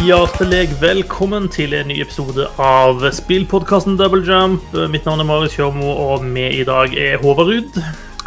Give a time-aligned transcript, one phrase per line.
[0.00, 4.62] Hjertelig velkommen til en ny episode av spillpodkasten Double Jump.
[4.88, 7.76] Mitt navn er Marius Kjørmo, og med i dag er Håvard Ruud.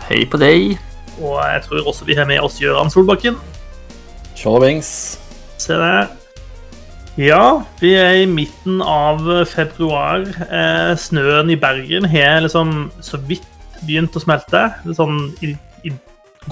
[0.05, 0.75] Hei på deg.
[1.17, 3.39] Og jeg tror også vi har med oss Gøran Solbakken.
[4.37, 4.91] Tjallabings.
[5.57, 6.11] Se der.
[7.17, 10.29] Ja, vi er i midten av februar.
[10.45, 13.49] Eh, snøen i Bergen har liksom så vidt
[13.81, 14.67] begynt å smelte.
[14.93, 15.55] Sånn, i,
[15.89, 15.97] I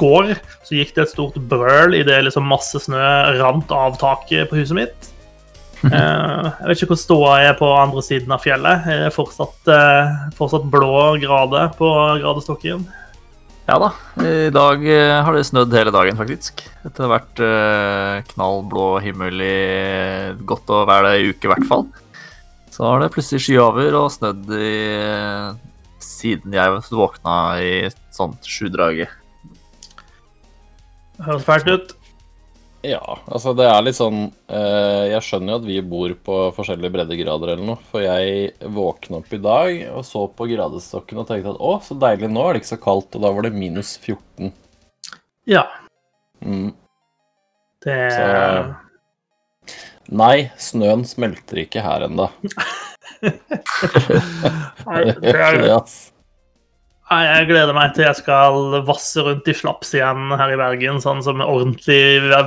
[0.02, 0.34] går
[0.66, 3.06] så gikk det et stort brøl idet liksom masse snø
[3.38, 5.11] rant av taket på huset mitt.
[5.92, 8.84] Eh, jeg vet ikke hvor ståa er på andre siden av fjellet.
[8.86, 11.90] Er det fortsatt, eh, fortsatt blå grade på
[12.22, 12.84] gradestokken?
[13.66, 13.90] Ja da,
[14.22, 16.62] i dag eh, har det snødd hele dagen, faktisk.
[16.86, 17.42] Etter å ha vært
[18.34, 19.58] knallblå knall himmel i
[20.46, 21.88] godt og vel ei uke, i hvert fall.
[22.72, 24.76] Så har det plutselig sky over og snødd i
[26.02, 27.74] siden jeg våkna i
[28.14, 29.10] sånt sjudraget.
[31.22, 31.96] Høres fælt ut.
[32.82, 36.94] Ja, altså det er litt sånn eh, Jeg skjønner jo at vi bor på forskjellige
[36.96, 37.82] breddegrader eller noe.
[37.92, 41.94] For jeg våkna opp i dag og så på gradestokken og tenkte at å, så
[42.02, 43.14] deilig, nå er det ikke så kaldt.
[43.18, 44.52] Og da var det minus 14.
[45.50, 45.68] Ja,
[46.42, 46.72] Mm.
[47.86, 48.24] det Så
[50.10, 52.26] Nei, snøen smelter ikke her ennå.
[54.88, 55.62] Nei, Det det er
[57.12, 61.20] Jeg gleder meg til jeg skal vasse rundt i slaps igjen her i Bergen, sånn
[61.26, 61.98] som ordentlig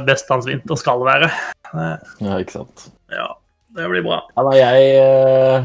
[0.08, 1.28] vestlandsvinter skal være.
[1.74, 2.86] Ja, ikke sant.
[3.12, 3.26] Ja,
[3.76, 4.18] det blir bra.
[4.32, 5.58] Ja, nei, jeg, eh,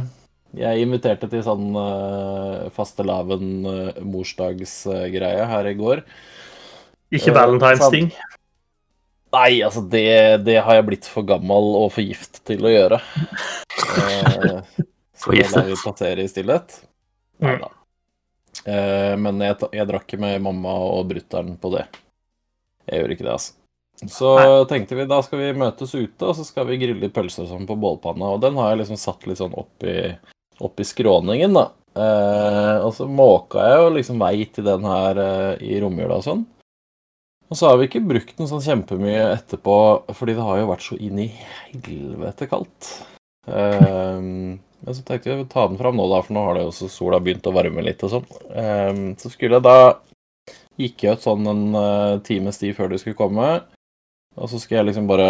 [0.65, 5.97] jeg inviterte til sånn uh, fastelavn-morsdagsgreie her i går.
[7.15, 8.07] Ikke Eh, valentinsting.
[9.29, 12.99] Nei, altså det, det har jeg blitt for gammel og for gift til å gjøre.
[13.89, 14.61] Eh,
[15.17, 16.69] så det lar vi passere i stillhet.
[17.41, 17.69] Nei Neida.
[18.65, 21.85] Eh, men jeg, jeg drakk ikke med mamma og brutter'n på det.
[22.89, 23.55] Jeg gjør ikke det, altså.
[24.07, 24.29] Så
[24.69, 27.49] tenkte vi da skal vi møtes ute, og så skal vi grille litt pølser og
[27.51, 28.31] sånn på bålpanna.
[28.35, 29.97] Og den har jeg liksom satt litt sånn opp i,
[30.63, 31.65] opp i skråningen, da.
[31.99, 36.25] Eh, og så måka jeg jo liksom vei til den her eh, i romjula og
[36.29, 36.45] sånn.
[37.49, 39.75] Og så har vi ikke brukt den sånn kjempemye etterpå,
[40.13, 42.89] fordi det har jo vært så inn i helvete kaldt.
[43.49, 46.67] Ehm, men så tenkte jeg å ta den fram nå, da, for nå har det
[46.69, 48.29] også sola begynt å varme litt og sånn.
[48.55, 49.79] Ehm, så skulle jeg da
[50.79, 53.47] Gikk jeg ut sånn en uh, times tid før du skulle komme,
[54.39, 55.25] og så skulle jeg liksom bare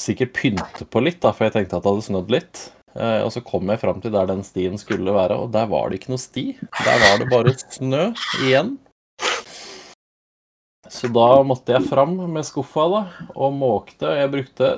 [0.00, 2.64] sikkert pynte på litt, da, for jeg tenkte at det hadde snødd litt.
[2.98, 5.90] Eh, og så kom jeg fram til der den stien skulle være, og der var
[5.90, 6.46] det ikke noe sti.
[6.80, 8.04] Der var det bare snø
[8.42, 8.74] igjen.
[10.88, 13.02] Så da måtte jeg fram med skuffa da,
[13.36, 14.14] og måkte.
[14.16, 14.72] Jeg brukte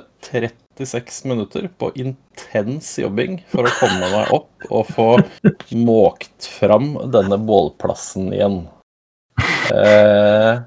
[0.85, 5.07] 36 minutter på intens jobbing for å komme meg opp og få
[5.77, 8.63] måkt fram denne bålplassen igjen.
[9.71, 10.61] Eh,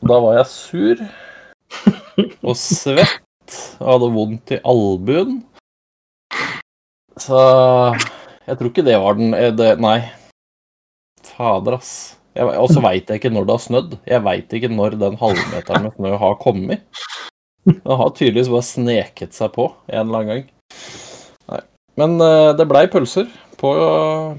[0.00, 1.02] da var jeg sur
[2.48, 5.42] og svett og hadde vondt i albuen.
[7.20, 7.40] Så
[8.46, 9.98] jeg tror ikke det var den eh, det, Nei.
[11.34, 11.92] Fader, ass.
[12.40, 13.96] Og så veit jeg ikke når det har snødd.
[14.08, 17.02] Jeg veit ikke når den halvmeteren med snø har kommet.
[17.68, 20.44] Den har tydeligvis bare sneket seg på en eller annen gang.
[21.52, 21.60] Nei.
[22.00, 23.28] Men eh, det blei pølser
[23.60, 23.70] på,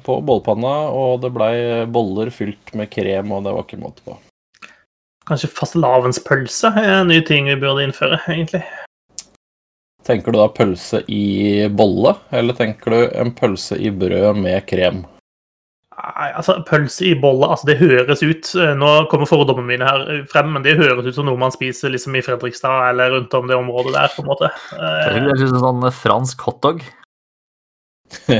[0.05, 1.53] på bålpanna, og det blei
[1.85, 4.17] boller fylt med krem, og det var ikke måte på.
[5.29, 8.63] Kanskje fastelavnspølse er en ny ting vi burde innføre, egentlig.
[10.07, 15.03] Tenker du da pølse i bolle, eller tenker du en pølse i brød med krem?
[16.01, 20.23] Nei, altså, Pølse i bolle, altså det høres ut eh, Nå kommer fordommene mine her
[20.31, 23.49] frem, men det høres ut som noe man spiser liksom i Fredrikstad eller rundt om
[23.51, 24.49] det området der, på en måte.
[24.71, 26.81] Det Det er som sånn fransk hotdog.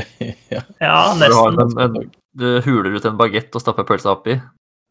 [0.52, 0.62] ja.
[0.82, 1.78] ja, Du, har nesten.
[1.78, 4.36] en, en, du huler ut en bagett og stapper pølsa oppi.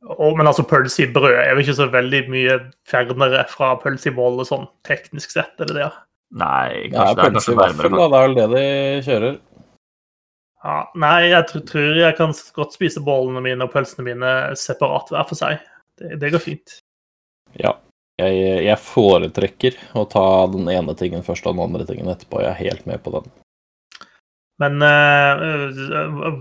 [0.07, 2.55] Oh, men altså, pølse i brød er jo ikke så veldig mye
[2.89, 5.85] fjernere fra pølse i bolle, sånn teknisk sett, er det det?
[5.89, 5.91] ja?
[6.41, 8.07] Nei, Det er kanskje det er pølse i vaffel, nærmere.
[8.07, 8.07] da.
[8.07, 9.39] Det er vel det de kjører.
[10.61, 15.09] Ja, nei, jeg tror, tror jeg kan godt spise bollene mine og pølsene mine separat
[15.09, 15.61] hver for seg.
[15.97, 16.77] Det, det går fint.
[17.57, 17.75] Ja.
[18.21, 22.43] Jeg, jeg foretrekker å ta den ene tingen først og den andre tingen etterpå.
[22.43, 23.31] Jeg er helt med på den.
[24.61, 26.35] Men eh, øh,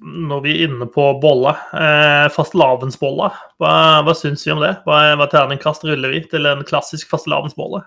[0.00, 3.28] når vi er inne på bolle, eh, fastelavnsbolle,
[3.60, 3.72] hva,
[4.06, 4.72] hva syns vi om det?
[4.86, 7.82] Hva, hva terningkast ruller vi til en klassisk fastelavnsbolle?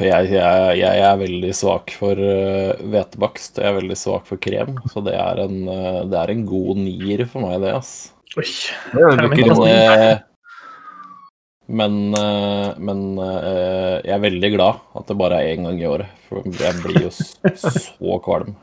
[0.00, 3.60] Jeg, jeg, jeg er veldig svak for uh, hvetebakst.
[3.60, 4.78] Jeg er veldig svak for krem.
[4.92, 7.92] Så det er en, eh, det er en god nier for meg, det, ass.
[8.38, 8.46] Oi.
[8.94, 10.18] Det er Men, eh,
[11.70, 15.88] men, eh, men eh, jeg er veldig glad at det bare er én gang i
[15.90, 16.10] året.
[16.28, 18.54] For jeg blir jo så kvalm.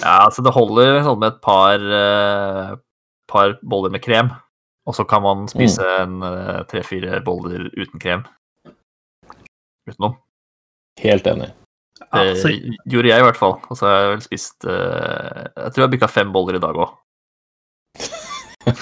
[0.00, 2.74] Ja, altså det holder sånn med et par, eh,
[3.30, 4.32] par boller med krem.
[4.84, 8.24] Og så kan man spise en eh, tre-fire boller uten krem.
[9.90, 10.16] Utenom.
[11.02, 11.50] Helt enig.
[11.94, 12.50] Det Ja, altså,
[12.90, 13.56] gjorde jeg i hvert fall.
[13.70, 16.74] Og så har jeg vel spist uh, Jeg tror jeg bikka fem boller i dag
[16.74, 16.90] òg.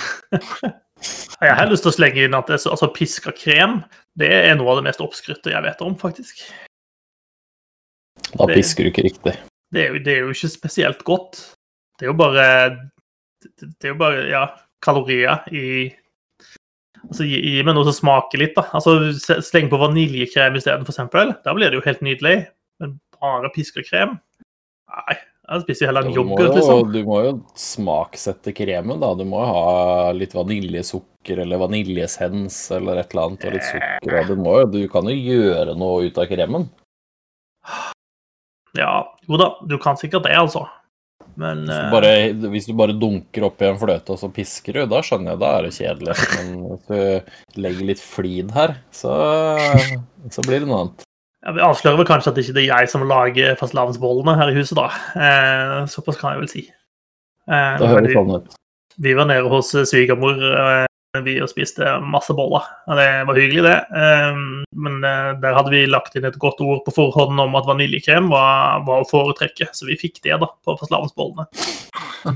[1.42, 3.82] jeg har lyst til å slenge inn at det, altså, piska krem
[4.18, 6.44] det er noe av det mest oppskrytte jeg vet om, faktisk.
[8.32, 9.34] Da pisker du ikke riktig.
[9.72, 11.40] Det er, jo, det er jo ikke spesielt godt.
[11.98, 12.46] Det er jo bare
[13.42, 14.44] Det det er jo bare, ja,
[14.84, 15.90] kalorier i
[17.08, 18.68] Altså, gi, gi meg noe som smaker litt, da.
[18.78, 19.12] Altså,
[19.42, 21.34] Sleng på vaniljekrem isteden, eksempel.
[21.44, 22.36] Da blir det jo helt nydelig.
[22.82, 24.16] Men bare piska krem?
[24.92, 25.18] Nei.
[25.52, 26.92] Jeg spiser heller en yoghurt, liksom.
[26.94, 29.10] du må jo smaksette kremen, da.
[29.18, 34.30] Du må jo ha litt vaniljesukker eller vaniljesens eller et eller annet, og litt sukker.
[34.30, 36.68] Du, jo, du kan jo gjøre noe ut av kremen.
[38.78, 38.94] Ja,
[39.28, 40.64] jo da, du kan sikkert det, altså.
[41.40, 42.10] Men Hvis eh, du bare,
[42.52, 45.52] hvis du bare dunker oppi en fløte og så pisker du, da skjønner jeg, da
[45.56, 46.16] er det kjedelig.
[46.36, 49.14] Men hvis du legger litt flid her, så,
[50.32, 51.06] så blir det noe annet.
[51.42, 54.58] Ja, vi avslører vel kanskje at det ikke er jeg som lager fastelavnsbollene her i
[54.60, 54.88] huset, da.
[55.18, 56.62] Eh, såpass kan jeg vel si.
[57.50, 58.52] Eh, Det høres vi, sånn ut.
[59.02, 60.84] vi var nede hos svigermor eh,
[61.20, 62.64] vi og spiste masse boller.
[62.88, 63.76] Og det var hyggelig, det.
[64.00, 64.38] Eh,
[64.84, 68.30] men eh, der hadde vi lagt inn et godt ord på forhånd om at vaniljekrem
[68.32, 71.48] var, var å foretrekke, så vi fikk det da på fastelavnsbollene.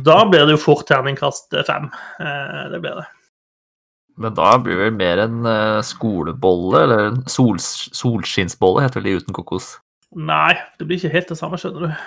[0.05, 1.89] Da ble det jo fort terningkast fem.
[2.21, 3.09] Eh, det ble det.
[4.21, 9.37] Men da blir det mer en eh, skolebolle, eller en sol, solskinnsbolle, heter det uten
[9.37, 9.77] kokos.
[10.17, 11.97] Nei, det blir ikke helt det samme, skjønner du.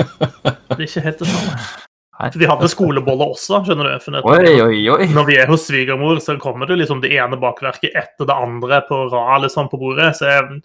[0.00, 1.88] Det blir ikke helt det samme.
[2.36, 4.04] Vi hadde skolebolle også, skjønner du.
[4.04, 5.08] For Oi, oi, oi!
[5.14, 8.82] når vi er hos svigermor, så kommer det liksom det ene bakverket etter det andre
[8.88, 10.12] på rad liksom på bordet.
[10.18, 10.60] Så jeg,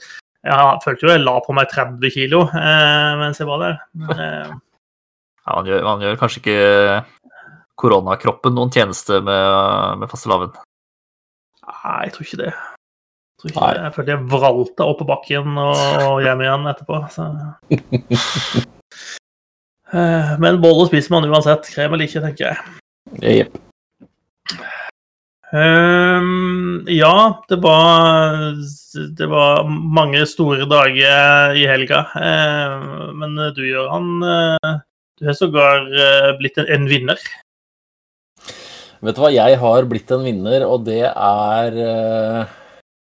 [0.45, 3.81] jeg følte jo jeg la på meg 30 kilo eh, mens jeg var der.
[4.15, 4.55] Eh,
[5.45, 6.61] Ja, man, gjør, man gjør kanskje ikke
[7.77, 10.55] koronakroppen noen tjeneste med, med fastelavn.
[11.67, 12.53] nei, jeg tror ikke det.
[12.55, 13.83] Jeg, tror ikke det.
[13.83, 15.75] jeg følte jeg vralta opp på bakken og,
[16.07, 17.03] og hjem igjen etterpå.
[17.13, 17.29] Så.
[19.93, 22.57] Eh, Men boller spiser man uansett, krem eller ikke, tenker jeg.
[23.21, 23.61] Yep.
[25.55, 28.33] Um, ja, det var
[29.17, 32.01] Det var mange store dager i helga.
[32.17, 34.75] Ehm, men du, Gøran, eh,
[35.19, 37.21] du har sågar eh, blitt en, en vinner.
[39.05, 41.81] Vet du hva, jeg har blitt en vinner, og det er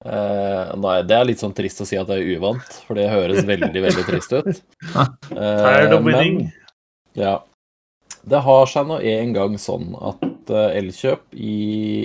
[0.00, 3.44] Nei, det er litt sånn trist å si at det er uvant, for det høres
[3.44, 4.48] veldig, veldig trist ut.
[4.48, 6.46] Eh, Tired of winning.
[7.20, 7.36] Ja.
[8.20, 11.54] Det har seg nå en gang sånn at eh, Elkjøp i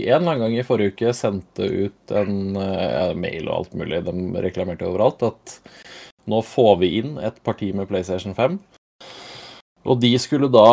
[0.06, 3.76] en eller annen gang i forrige uke sendte ut en eh, ja, mail og alt
[3.76, 5.58] mulig, de reklamerte overalt, at
[6.32, 8.58] nå får vi inn et parti med PlayStation 5.
[9.86, 10.70] Og de skulle da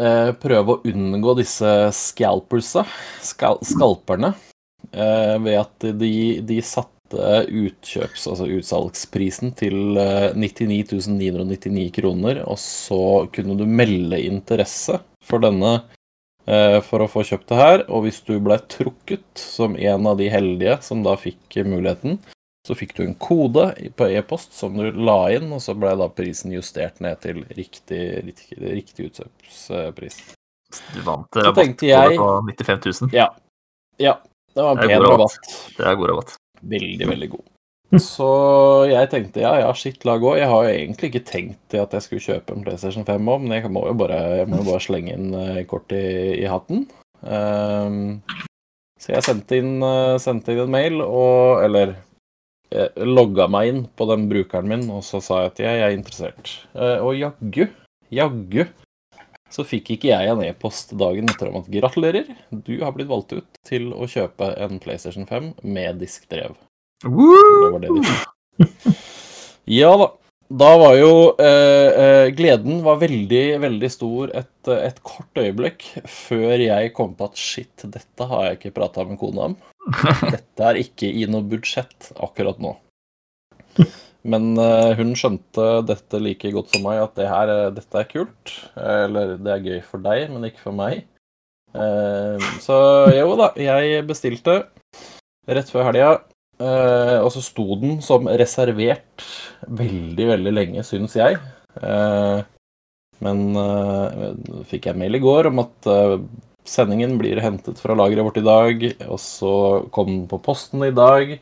[0.00, 2.84] eh, prøve å unngå disse scalpersa,
[3.24, 4.34] skal, skalperne,
[4.90, 6.14] eh, ved at de,
[6.44, 14.20] de satte utkjøps, altså utsalgsprisen til eh, 99 999 kroner, og så kunne du melde
[14.24, 15.72] interesse for denne
[16.46, 20.20] eh, for å få kjøpt det her, og hvis du ble trukket som en av
[20.20, 22.20] de heldige som da fikk muligheten,
[22.66, 23.64] så fikk du en kode
[23.98, 28.02] på e-post som du la inn, og så ble da prisen justert ned til riktig,
[28.22, 30.20] riktig, riktig utkjøpspris.
[30.94, 32.28] Du vant rabattkode rabatt på
[32.64, 33.16] 95 000.
[33.16, 33.26] Ja.
[34.00, 34.20] ja.
[34.54, 35.50] Det var en pen god rabatt.
[35.76, 36.38] Det er god rabatt.
[36.62, 37.48] Veldig, veldig god.
[38.00, 38.26] Så
[38.88, 40.30] jeg tenkte ja, ja, shit, la gå.
[40.40, 43.56] Jeg har jo egentlig ikke tenkt at jeg skulle kjøpe en PlayStation 5 òg, men
[43.58, 46.06] jeg må jo bare, jeg må jo bare slenge inn eh, kort i,
[46.38, 46.86] i hatten.
[47.20, 48.22] Um,
[48.96, 51.92] så jeg sendte inn, eh, sendte inn en mail, og Eller
[52.72, 55.96] eh, logga meg inn på den brukeren min, og så sa jeg at jeg er
[55.98, 56.54] interessert.
[57.04, 57.66] Og jaggu,
[58.08, 58.64] jaggu,
[59.52, 63.34] så fikk ikke jeg en e-post dagen etter om at gratulerer, du har blitt valgt
[63.36, 66.56] ut til å kjøpe en PlayStation 5 med diskdrev.
[67.04, 68.98] Det var det de fikk.
[69.70, 70.12] Ja da.
[70.52, 76.60] Da var jo eh, eh, Gleden var veldig, veldig stor et, et kort øyeblikk før
[76.60, 79.56] jeg kom på at shit, dette har jeg ikke prata med kona om.
[80.34, 82.74] Dette er ikke i noe budsjett akkurat nå.
[84.22, 88.10] Men eh, hun skjønte dette like godt som meg, at det her, eh, dette er
[88.10, 88.52] kult.
[88.78, 91.02] Eller det er gøy for deg, men ikke for meg.
[91.72, 92.76] Eh, så
[93.16, 94.60] jo da, jeg bestilte
[95.48, 96.12] rett før helga.
[96.62, 99.26] Eh, og så sto den som reservert
[99.66, 101.40] veldig, veldig lenge, syns jeg.
[101.82, 102.44] Eh,
[103.22, 104.30] men eh,
[104.70, 106.16] fikk jeg mail i går om at eh,
[106.68, 109.54] sendingen blir hentet fra lageret vårt i dag, og så
[109.94, 111.36] kom den på posten i dag.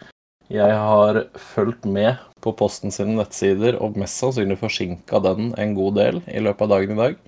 [0.51, 6.01] Jeg har fulgt med på Posten sine nettsider og mest sannsynlig forsinka den en god
[6.01, 7.21] del i løpet av dagen i dag.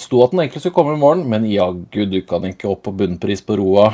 [0.00, 2.94] Sto at den egentlig skulle komme i morgen, men jaggu dukka den ikke opp på
[2.96, 3.90] bunnpris på roa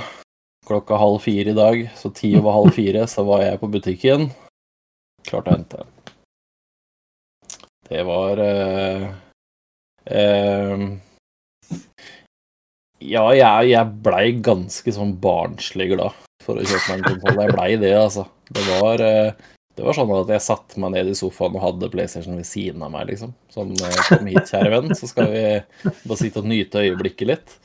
[0.68, 4.28] klokka halv fire i dag, så ti over halv fire så var jeg på butikken.
[5.28, 5.94] klart å hente den.
[7.88, 9.04] Det var eh,
[10.12, 10.86] eh,
[13.00, 17.40] Ja, jeg, jeg blei ganske sånn barnslig glad for å kjøpe meg en konsoll.
[17.44, 18.24] Jeg blei det, altså.
[18.48, 21.90] Det var, eh, det var sånn at jeg satte meg ned i sofaen og hadde
[21.92, 23.34] PlayStation ved siden av meg, liksom.
[23.52, 25.44] Sånn eh, Kom hit, kjære venn, så skal vi
[25.84, 27.58] bare sitte og nyte øyeblikket litt.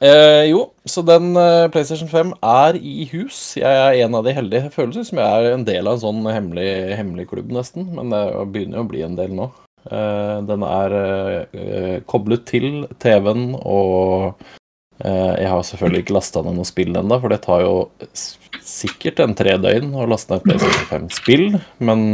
[0.00, 3.40] Eh, jo, så den eh, PlayStation 5 er i hus.
[3.60, 4.70] Jeg er en av de heldige.
[4.70, 7.90] Det føles som jeg er en del av en sånn hemmelig, hemmelig klubb, nesten.
[7.98, 8.22] Men det
[8.54, 9.50] begynner jo å bli en del nå.
[9.88, 14.40] Eh, den er eh, koblet til TV-en, og
[15.00, 17.74] jeg har selvfølgelig ikke lasta ned noe spill ennå, for det tar jo
[18.66, 21.46] sikkert en tre døgn å laste ned PlayStation 5-spill.
[21.82, 22.06] Men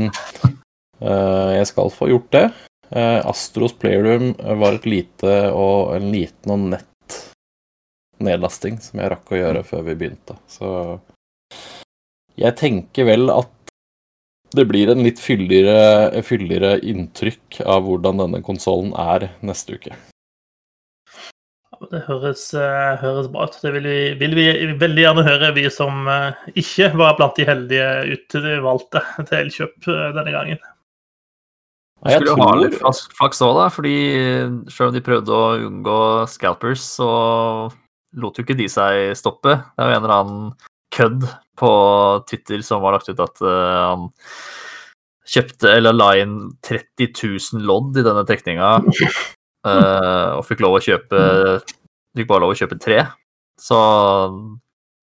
[1.01, 2.45] eh, jeg skal få gjort det.
[2.91, 7.19] Eh, Astros Playroom var et lite og en liten og nett
[8.23, 10.39] nedlasting som jeg rakk å gjøre før vi begynte.
[10.49, 10.69] Så
[12.37, 13.53] jeg tenker vel at
[14.57, 19.97] det blir en litt fyldigere, fyldigere inntrykk av hvordan denne konsollen er neste uke.
[21.91, 23.59] Det høres, eh, høres bra ut.
[23.63, 24.47] Det vil vi, vil vi
[24.81, 30.09] veldig gjerne høre, vi som eh, ikke var blant de heldige utvalgte til Elkjøp eh,
[30.17, 30.63] denne gangen.
[32.05, 33.97] Nei, jeg Skulle jo ha litt flaks- òg, da, fordi
[34.73, 37.11] selv om de prøvde å unngå scalpers, så
[38.21, 39.57] lot jo ikke de seg stoppe.
[39.75, 40.53] Det er jo en eller annen
[40.97, 41.27] kødd
[41.59, 41.73] på
[42.29, 44.07] Twitter som var lagt ut at han
[45.27, 48.77] kjøpte eller la inn 30 000 lodd i denne trekninga,
[49.67, 51.23] eh, og fikk lov å kjøpe
[52.17, 53.03] Fikk bare lov å kjøpe tre.
[53.61, 53.77] Så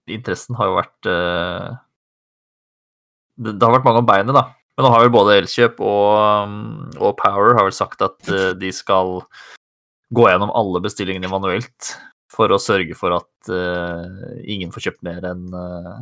[0.09, 1.75] interessen har jo vært uh,
[3.37, 4.47] det, det har vært mange om beinet, da.
[4.73, 6.55] Men nå har vel både Elkjøp og, um,
[6.97, 9.19] og Power har vel sagt at uh, de skal
[10.09, 11.93] gå gjennom alle bestillingene manuelt
[12.33, 13.53] for å sørge for at
[14.49, 16.01] ingen får kjøpt mer enn uh,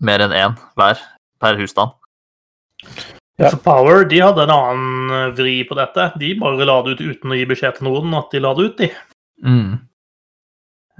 [0.00, 1.00] mer enn én hver
[1.40, 1.96] per husstand.
[3.40, 3.50] Ja.
[3.64, 6.10] Power de hadde en annen eh, vri på dette.
[6.20, 8.66] De bare la det ut uten å gi beskjed til noen at de la det
[8.66, 8.90] ut, de.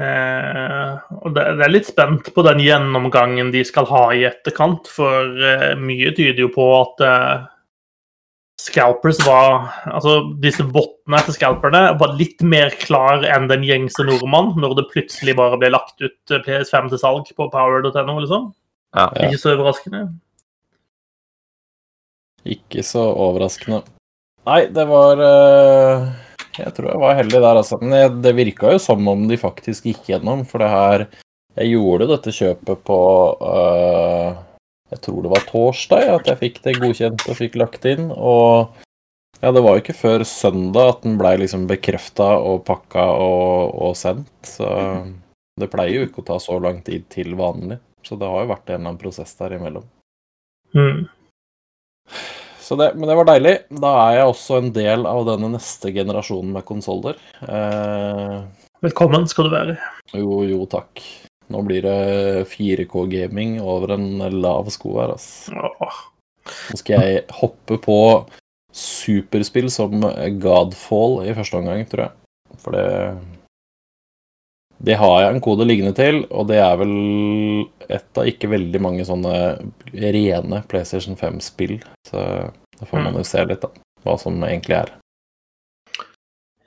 [0.01, 4.89] Eh, og det, det er litt spent på den gjennomgangen de skal ha i etterkant,
[4.89, 7.35] for eh, mye tyder jo på at eh,
[8.61, 14.55] scalpers var Altså disse bottene til scalperne var litt mer klar enn den gjengse nordmann,
[14.61, 18.51] når det plutselig bare ble lagt ut eh, PS5 til salg på power.no, liksom.
[18.97, 19.11] Ja.
[19.13, 19.29] Ja.
[19.29, 20.07] Ikke så overraskende.
[22.49, 23.83] Ikke så overraskende.
[24.49, 26.05] Nei, det var eh,
[26.59, 27.79] Jeg tror jeg var heldig der, altså.
[27.83, 31.07] Men det virka jo som om de faktisk gikk gjennom, for det her
[31.59, 33.01] Jeg gjorde dette kjøpet på
[33.51, 34.39] eh,
[34.95, 38.09] Jeg tror det var torsdag at jeg fikk det godkjent og fikk lagt inn.
[38.11, 38.73] Og
[39.41, 43.77] ja, det var jo ikke før søndag at den blei liksom bekrefta og pakka og,
[43.87, 44.33] og sendt.
[44.45, 44.67] Så
[45.61, 47.79] det pleier jo ikke å ta så lang tid til vanlig.
[48.05, 49.87] Så det har jo vært en eller annen prosess der imellom.
[50.75, 51.09] Mm.
[52.61, 53.55] Så det, men det var deilig.
[53.83, 57.17] Da er jeg også en del av denne neste generasjonen med konsoller.
[57.43, 58.37] Eh,
[58.85, 59.75] Velkommen skal du være.
[60.15, 61.03] jo, jo, takk.
[61.51, 64.07] Nå blir det 4K-gaming over en
[64.41, 65.51] lav sko her, altså.
[66.47, 67.97] Nå skal jeg hoppe på
[68.71, 69.99] superspill som
[70.41, 72.15] Godfall i første omgang, tror jeg.
[72.63, 72.87] For det
[74.81, 76.95] Det har jeg en kode liggende til, og det er vel
[77.93, 79.35] et av ikke veldig mange sånne
[79.93, 81.77] rene PlayStation 5-spill.
[82.09, 82.23] Så
[82.81, 83.69] da får man jo se litt, da.
[84.07, 84.95] Hva som egentlig er.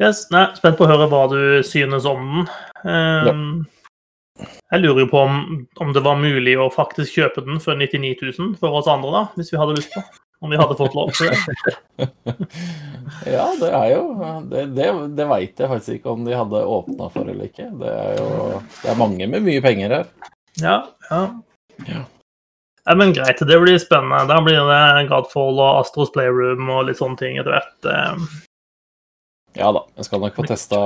[0.02, 2.92] Yes, nei, Spent på å høre hva du synes om den.
[2.94, 3.48] Ehm,
[4.74, 8.16] Jeg lurer jo på om, om det var mulig å faktisk kjøpe den for 99
[8.38, 10.02] 000 for oss andre, da, hvis vi hadde lyst på.
[10.44, 12.10] Om vi hadde fått lov til det.
[13.28, 14.02] Ja, det er jo
[14.50, 17.70] Det, det, det veit jeg faktisk ikke om de hadde åpna for eller ikke.
[17.80, 18.32] Det er jo
[18.82, 20.10] Det er mange med mye penger her.
[20.62, 20.78] Ja,
[21.10, 21.22] ja.
[21.88, 22.02] Ja.
[22.88, 24.26] ja men greit, det blir spennende.
[24.30, 27.90] Da blir det Godfall og Astros Playroom og litt sånne ting etter hvert.
[27.94, 28.28] Ehm,
[29.54, 30.84] Ja da, jeg skal nok få testa,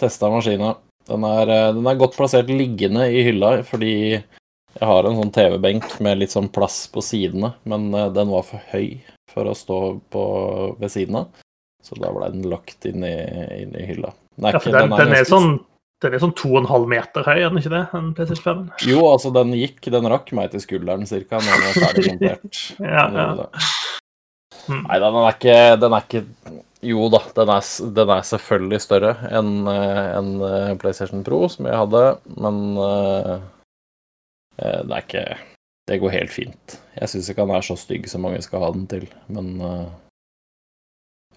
[0.00, 0.74] testa maskina.
[1.08, 3.94] Den er, eh, den er godt plassert liggende i hylla, fordi
[4.78, 8.44] jeg har en sånn TV-benk med litt sånn plass på sidene, men eh, den var
[8.46, 9.00] for høy
[9.30, 9.78] for å stå
[10.10, 10.22] på,
[10.80, 11.42] ved siden av.
[11.82, 13.14] Så da ble den lagt inn i,
[13.62, 14.12] inn i hylla.
[14.36, 15.52] Den er, ja, ikke, den, den, er ganske- sånn,
[16.04, 17.82] den er sånn 2,5 meter høy, er den ikke det?
[17.92, 18.88] Den PlayStation 5?
[18.90, 22.64] Jo, altså, den gikk, den rakk meg til skulderen cirka når den var ferdig montert.
[22.94, 23.28] Ja, ja.
[24.68, 24.82] Mm.
[24.86, 26.20] Nei, den er ikke, den er ikke
[26.84, 27.64] Jo da, den er,
[27.96, 32.02] den er selvfølgelig større enn en eh, PlayStation Pro, som jeg hadde,
[32.40, 33.48] men eh, eh,
[34.60, 35.24] det er ikke
[35.90, 36.76] Det går helt fint.
[36.94, 39.88] Jeg syns ikke han er så stygg som mange skal ha den til, men eh,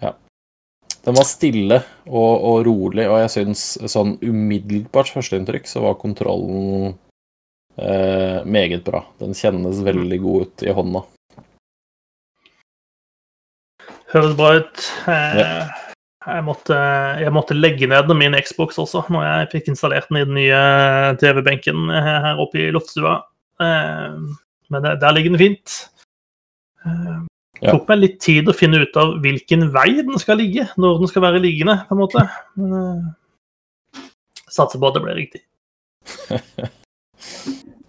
[0.04, 0.12] ja.
[1.08, 6.94] den var stille og, og rolig, og jeg syns sånn umiddelbart førsteinntrykk så var kontrollen
[7.80, 9.06] eh, meget bra.
[9.24, 11.06] Den kjennes veldig god ut i hånda.
[14.14, 14.86] Høres bra ut.
[15.10, 15.93] Eh,
[16.26, 16.78] jeg, måtte,
[17.20, 20.62] jeg måtte legge ned min Xbox også, når jeg fikk installert den i den nye
[21.22, 23.20] TV-benken her oppe i loftstua.
[23.64, 24.18] Eh,
[24.74, 25.76] men der ligger den fint.
[26.86, 27.18] Eh,
[27.64, 31.04] det tok meg litt tid å finne ut av hvilken vei den skal ligge, når
[31.04, 32.26] den skal være liggende, på en måte.
[32.60, 34.02] Men eh,
[34.48, 35.44] satser på at det blir riktig.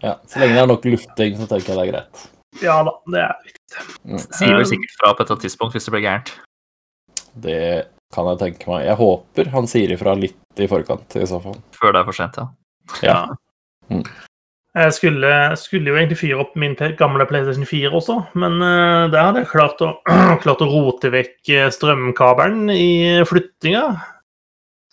[0.05, 2.25] Ja, Så lenge det er nok lufting, så tenker jeg det er greit.
[2.61, 3.85] Ja da, det er viktig.
[4.37, 6.33] Sier vel sikkert fra på et tidspunkt hvis det blir gærent.
[7.41, 7.61] Det
[8.15, 8.85] kan jeg tenke meg.
[8.89, 11.59] Jeg håper han sier ifra litt i forkant, i så fall.
[11.75, 12.47] Før det er for sent, ja.
[13.03, 13.19] Ja.
[13.91, 14.05] Mm.
[14.75, 15.31] Jeg skulle,
[15.61, 19.53] skulle jo egentlig fyre opp min gamle PlayStation 4 også, men uh, der hadde jeg
[19.53, 19.93] klart å,
[20.43, 23.85] klart å rote vekk eh, strømkabelen i flyttinga.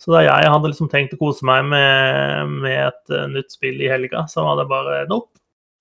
[0.02, 3.82] Så da jeg hadde liksom tenkt å kose meg med, med et eh, nytt spill
[3.82, 5.30] i helga, så var det bare nope.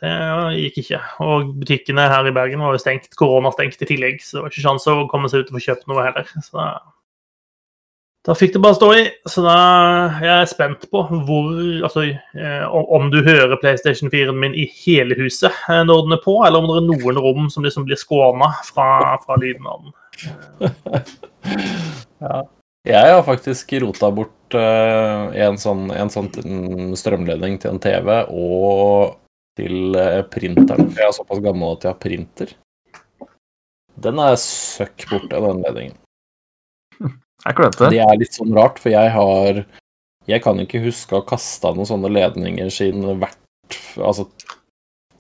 [0.02, 0.12] Det
[0.58, 1.00] gikk ikke.
[1.22, 4.64] Og butikkene her i Bergen var jo stengt, koronastengt i tillegg, så det var ikke
[4.66, 6.30] sjanse å komme seg ut og få kjøpt noe heller.
[6.42, 6.58] Så
[8.28, 9.04] da, fikk det bare stå i.
[9.30, 9.56] Så da
[10.22, 11.48] jeg er spent på hvor
[11.88, 16.22] Altså eh, om du hører PlayStation 4-en min i hele huset eh, når den er
[16.24, 19.86] på, eller om det er noen rom som liksom blir skåna fra, fra lyden av
[19.86, 19.94] den.
[22.82, 26.30] Jeg har faktisk rota bort eh, en, sånn, en sånn
[26.98, 29.18] strømledning til en TV og
[29.60, 29.98] til
[30.34, 30.90] printeren.
[30.98, 32.54] Jeg er såpass gammel at jeg har printer.
[34.02, 36.01] Den er søkk borte, den ledningen.
[37.46, 37.90] Jeg klønete.
[37.90, 39.64] Det er litt sånn rart, for jeg har
[40.30, 44.28] Jeg kan ikke huske å ha kasta noen sånne ledninger siden hvert Altså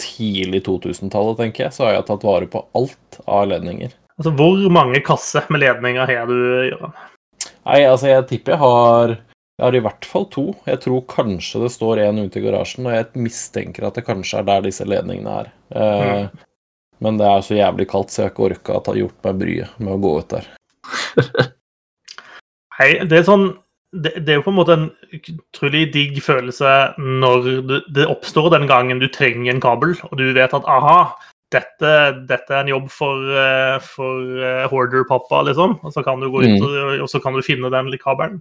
[0.01, 3.91] tidlig 2000-tallet, tenker jeg, så har jeg tatt vare på alt av ledninger.
[4.17, 6.37] Altså, Hvor mange kasser med ledninger har du,
[6.71, 6.95] Gøran?
[7.65, 10.45] Nei, altså, jeg tipper jeg har Jeg har i hvert fall to.
[10.65, 14.39] Jeg tror kanskje det står en ute i garasjen, og jeg mistenker at det kanskje
[14.41, 15.51] er der disse ledningene er.
[15.69, 16.27] Eh,
[17.01, 19.37] Men det er så jævlig kaldt, så jeg har ikke orka å ta gjort meg
[19.41, 20.49] bryet med å gå ut der.
[22.81, 23.51] Hei, det er sånn
[23.91, 28.47] det, det er jo på en måte en utrolig digg følelse når det, det oppstår
[28.53, 31.11] den gangen du trenger en kabel, og du vet at aha,
[31.51, 31.91] dette,
[32.29, 35.75] dette er en jobb for, eh, for eh, hoarder-pappa, liksom.
[35.83, 36.63] Og så kan du gå ut Mm.
[36.63, 38.39] og, og så kan du finne den kabelen.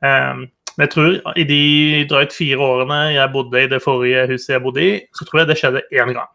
[0.00, 1.62] Um, men jeg tror i de
[2.08, 5.48] drøyt fire årene jeg bodde i det forrige huset jeg bodde i, så tror jeg
[5.50, 6.32] det skjedde én gang.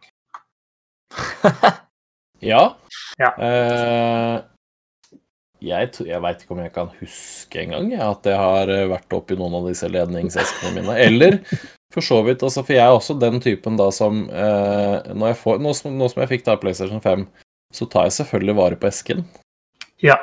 [2.45, 2.75] Ja.
[3.17, 3.29] Ja.
[3.41, 4.41] Eh,
[5.63, 9.15] jeg jeg veit ikke om jeg kan huske engang jeg, at jeg har eh, vært
[9.15, 10.97] oppi noen av disse ledningseskene mine.
[10.99, 11.39] Eller
[11.93, 15.39] for så vidt, altså, for jeg er også den typen da som eh, når jeg
[15.41, 17.27] får, nå, som, nå som jeg fikk da PlayStation 5,
[17.75, 19.23] så tar jeg selvfølgelig vare på esken.
[20.03, 20.17] Ja.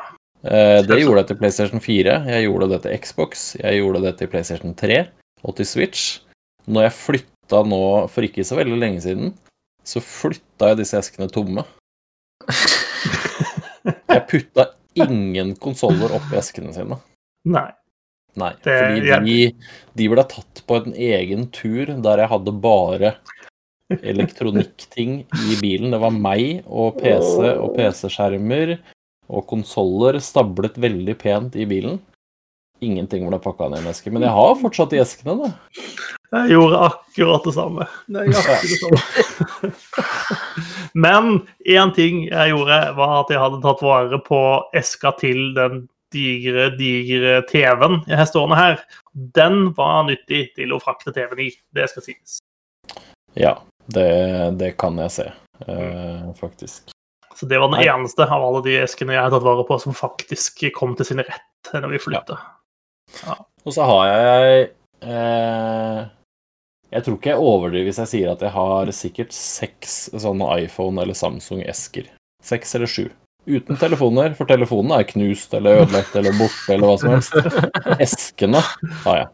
[0.45, 4.17] Eh, det gjorde jeg til PlayStation 4, jeg gjorde det til Xbox, jeg gjorde det
[4.19, 5.01] til PlayStation 3
[5.43, 6.21] og til Switch.
[6.69, 9.33] Når jeg flytta nå for ikke så veldig lenge siden,
[9.83, 11.65] så flytta jeg disse eskene tomme.
[13.83, 16.99] Jeg putta ingen konsoller oppi eskene sine.
[17.49, 17.69] Nei.
[18.37, 19.55] Nei, Det- fordi de,
[19.99, 23.15] de ble tatt på en egen tur der jeg hadde bare
[23.93, 25.19] elektronikkting
[25.51, 25.91] i bilen.
[25.93, 28.79] Det var meg og PC og PC-skjermer
[29.33, 32.01] og konsoller stablet veldig pent i bilen.
[32.83, 34.11] Ingenting ble pakka ned i en eske.
[34.11, 35.53] Men jeg har fortsatt i eskene, da.
[36.33, 37.87] Jeg gjorde akkurat det samme.
[38.09, 39.73] Det er akkurat det samme.
[40.95, 44.43] Men én ting jeg gjorde, var at jeg hadde tatt vare på
[44.77, 48.81] eska til den digre, digre TV-en jeg har stående her.
[49.37, 52.41] Den var nyttig til å frakte TV-en i, det skal sies.
[53.39, 53.57] Ja,
[53.93, 54.11] det,
[54.61, 55.29] det kan jeg se,
[55.67, 56.93] eh, faktisk.
[57.33, 59.97] Så det var den eneste av alle de eskene jeg har tatt vare på, som
[59.97, 62.37] faktisk kom til sin rett når vi flytta.
[63.65, 64.67] Og så har jeg
[65.09, 66.03] eh,
[66.93, 71.01] Jeg tror ikke jeg overdriver hvis jeg sier at jeg har sikkert seks sånne iPhone-
[71.01, 72.11] eller Samsung-esker.
[72.45, 73.07] Seks eller sju.
[73.49, 77.33] Uten telefoner, for telefonene er knust eller ødelagt eller borte eller hva som helst.
[77.97, 78.61] Eskene
[79.07, 79.31] har jeg.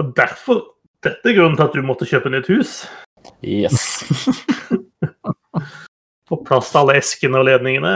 [0.00, 0.62] Og derfor
[1.00, 2.82] Dette er grunnen til at du måtte kjøpe nytt hus.
[3.40, 4.04] Yes.
[6.28, 7.94] Få plass til alle eskene og ledningene.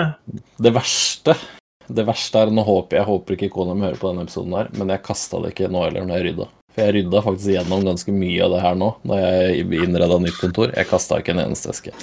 [0.57, 1.37] Det verste
[1.85, 4.73] Det verste er Nå håper jeg håper ikke kona mi hører på denne episoden her,
[4.73, 6.49] men jeg kasta det ikke nå heller når jeg rydda.
[6.75, 10.41] For jeg rydda faktisk gjennom ganske mye av det her nå, da jeg innreda nytt
[10.43, 10.73] kontor.
[10.75, 11.95] Jeg kasta ikke en eneste eske.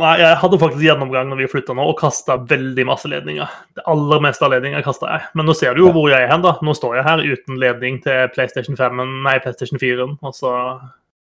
[0.00, 3.50] Nei, jeg hadde faktisk gjennomgang når vi flytta nå, og kasta veldig masse ledninger.
[3.76, 5.26] Det aller meste av ledninger kasta jeg.
[5.36, 6.54] Men nå ser du jo hvor jeg er hen, da.
[6.64, 10.54] Nå står jeg her uten ledning til PlayStation 5, nei, PlayStation 4, og så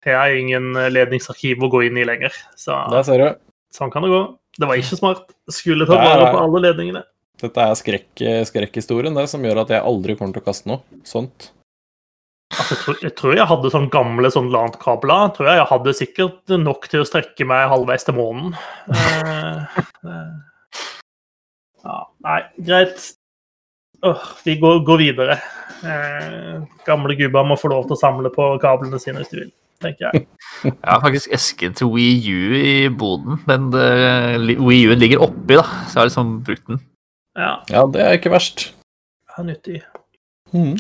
[0.07, 2.39] har jeg ingen ledningsarkiv å gå inn i lenger.
[2.59, 3.43] Så Der ser du.
[3.75, 4.23] sånn kan det gå.
[4.61, 5.27] Det var ikke smart.
[5.51, 7.03] Skulle ta vare på alle ledningene.
[7.43, 11.03] Dette er skrekk, skrekkhistorien, det, som gjør at jeg aldri kommer til å kaste noe
[11.07, 11.51] sånt.
[12.53, 15.31] Altså, jeg, tror, jeg, tror, jeg hadde sånn gamle sånn LANT-kabler.
[15.37, 18.53] Tror jeg jeg hadde sikkert nok til å strekke meg halvveis til månen.
[18.93, 19.79] Eh,
[20.13, 20.29] eh.
[21.83, 23.09] Ja, nei, greit.
[24.05, 25.39] Åh, vi går, går videre.
[25.87, 29.51] Eh, gamle gubber må få lov til å samle på kablene sine hvis de vil,
[29.83, 30.27] tenker jeg.
[30.63, 33.89] Jeg har faktisk esken til Wii U i boden, men det,
[34.61, 36.83] Wii U-en ligger oppi, da, så jeg har liksom brukt den.
[37.39, 37.53] Ja.
[37.73, 38.71] ja, det er ikke verst.
[39.29, 39.79] Det er nyttig.
[40.53, 40.77] Mm.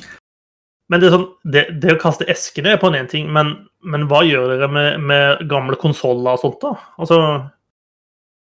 [0.92, 3.54] Men det, er sånn, det, det, å kaste eskene er på en én ting, men,
[3.88, 6.74] men, hva gjør dere med, med gamle konsoller og sånt, da?
[7.00, 7.18] Altså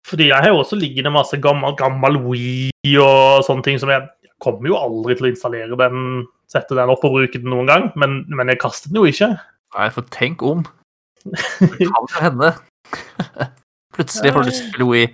[0.06, 4.04] Fordi jeg har jo også liggende masse gammel, gammel Wii og sånne ting som jeg,
[4.26, 7.72] jeg kommer jo aldri til å installere den, sette den opp og bruke den noen
[7.72, 9.32] gang, men, men jeg kaster den jo ikke.
[9.78, 10.66] Nei, for tenk om.
[11.24, 12.52] Det kan jo hende.
[13.96, 15.08] Plutselig får du lyst til å spille Wii.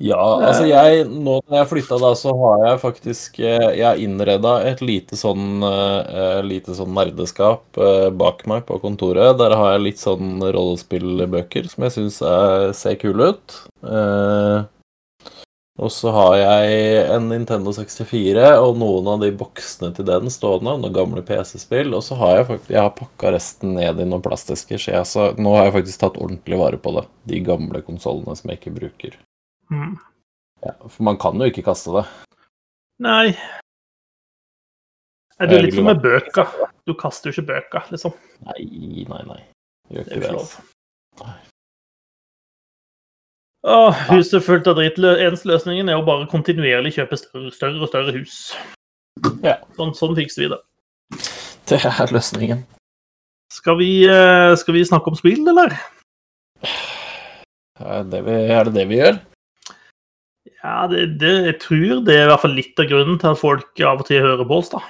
[0.00, 4.00] Ja, altså jeg Nå når jeg flytta, da, så har jeg faktisk eh, Jeg har
[4.00, 7.78] innreda et lite sånn uh, lite sånn nerdeskap
[8.18, 9.36] bak meg på kontoret.
[9.40, 12.18] Der har jeg litt sånn rollespillbøker som jeg syns
[12.78, 13.56] ser kule ut.
[15.78, 20.74] Og så har jeg en Nintendo 64 og noen av de boksene til den stående.
[20.82, 21.92] Noen gamle PC-spill.
[21.94, 24.82] Og så har jeg faktisk Jeg har pakka resten ned i noen plastesker.
[24.82, 27.06] Så, jeg, så nå har jeg faktisk tatt ordentlig vare på det.
[27.30, 29.18] De gamle konsollene som jeg ikke bruker.
[29.70, 29.98] Mm.
[30.64, 32.04] Ja, for man kan jo ikke kaste det.
[33.04, 33.36] Nei.
[35.38, 36.50] Er du litt som med bøker?
[36.88, 38.16] Du kaster jo ikke bøker, liksom.
[38.48, 39.42] Nei, nei, nei.
[39.92, 40.32] Gjør ikke det.
[40.34, 40.64] Altså.
[43.68, 44.98] Åh, huset fullt av dritt.
[44.98, 48.40] Eneste løsningen er å bare kontinuerlig kjøpe større, større og større hus.
[49.44, 49.58] Ja.
[49.78, 50.60] Sånn, sånn fikser vi det.
[51.68, 52.64] Det er løsningen.
[53.52, 55.74] Skal vi, eh, skal vi snakke om spill, eller?
[57.78, 59.18] Er det, vi, er det det vi gjør?
[60.64, 63.40] Ja, det, det, jeg tror det er i hvert fall litt av grunnen til at
[63.40, 64.80] folk av og til hører på oss, da.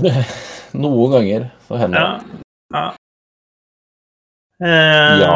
[0.82, 2.42] Noen ganger så hender det.
[2.70, 2.84] Ja.
[2.84, 2.84] ja.
[4.60, 5.34] Eh, Ja.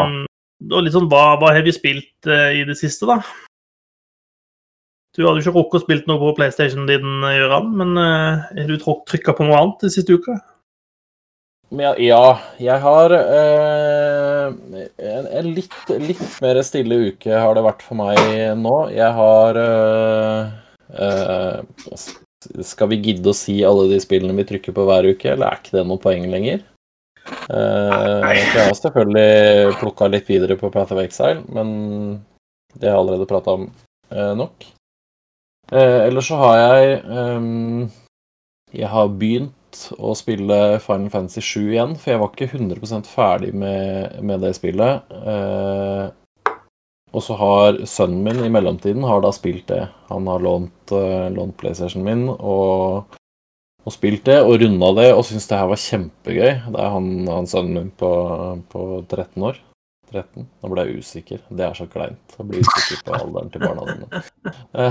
[0.73, 3.19] Og litt sånn, hva, hva har vi spilt eh, i det siste, da?
[5.15, 8.71] Du hadde jo ikke rukket å spille noe på PlayStation din, Gøran, men eh, har
[8.71, 10.39] du trykka på noe annet de siste uka?
[11.75, 12.23] Ja, ja,
[12.63, 18.19] jeg har eh, en, litt, litt mer stille uke har det vært for meg
[18.61, 18.77] nå.
[18.95, 20.43] Jeg har uh,
[22.67, 25.61] Skal vi gidde å si alle de spillene vi trykker på hver uke, eller er
[25.61, 26.63] ikke det noe poeng lenger?
[27.49, 31.69] Uh, jeg har selvfølgelig plukka litt videre på Path of Exile, men
[32.75, 33.67] det har jeg allerede prata om
[34.13, 34.67] uh, nok.
[35.73, 37.87] Uh, ellers så har jeg um,
[38.75, 39.55] Jeg har begynt
[39.99, 44.55] å spille Final Fantasy 7 igjen, for jeg var ikke 100% ferdig med, med det
[44.59, 45.15] spillet.
[45.15, 46.13] Eh,
[47.15, 49.85] og så har sønnen min i mellomtiden har da spilt det.
[50.09, 53.15] Han har lånt, uh, lånt PlayStation min og,
[53.85, 56.51] og, spilt det, og runda det, og syntes det her var kjempegøy.
[56.75, 58.11] Det er han, han sønnen min på,
[58.73, 59.63] på 13 år.
[60.13, 60.47] 13.
[60.63, 61.41] Nå ble jeg usikker.
[61.49, 64.23] Det er så kleint å bli usikker på alderen til barna dine.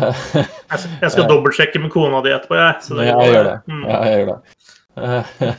[1.04, 2.80] jeg skal dobbeltsjekke med kona di etterpå, jeg.
[2.86, 3.56] Så det, ja, jeg gjør det.
[3.70, 3.84] Mm.
[3.88, 5.54] Ja, jeg gjør det.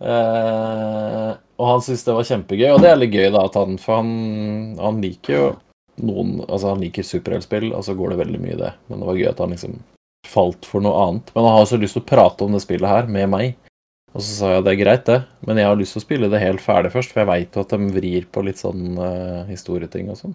[0.00, 3.80] Uh, og han syntes det var kjempegøy, og det er litt gøy, da, at han,
[3.80, 4.12] for han,
[4.80, 5.48] han liker jo
[6.00, 8.74] noen Altså, han liker superheltspill, og så går det veldig mye i det.
[8.88, 9.80] Men det var gøy at han liksom
[10.30, 11.32] falt for noe annet.
[11.34, 13.69] Men han har også lyst til å prate om det spillet her med meg.
[14.10, 16.30] Og så sa jeg det er greit, det, men jeg har lyst til å spille
[16.32, 19.44] det helt ferdig først, for jeg veit jo at de vrir på litt sånn uh,
[19.50, 20.34] historieting og sånn.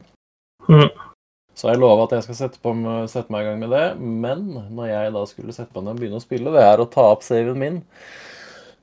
[0.69, 0.87] Mm.
[1.55, 2.71] Så jeg lova at jeg skal sette, på,
[3.11, 3.85] sette, meg i gang med det.
[3.99, 6.89] Men når jeg da skulle sette meg ned og begynne å spille det her og
[6.95, 7.77] ta opp saven min,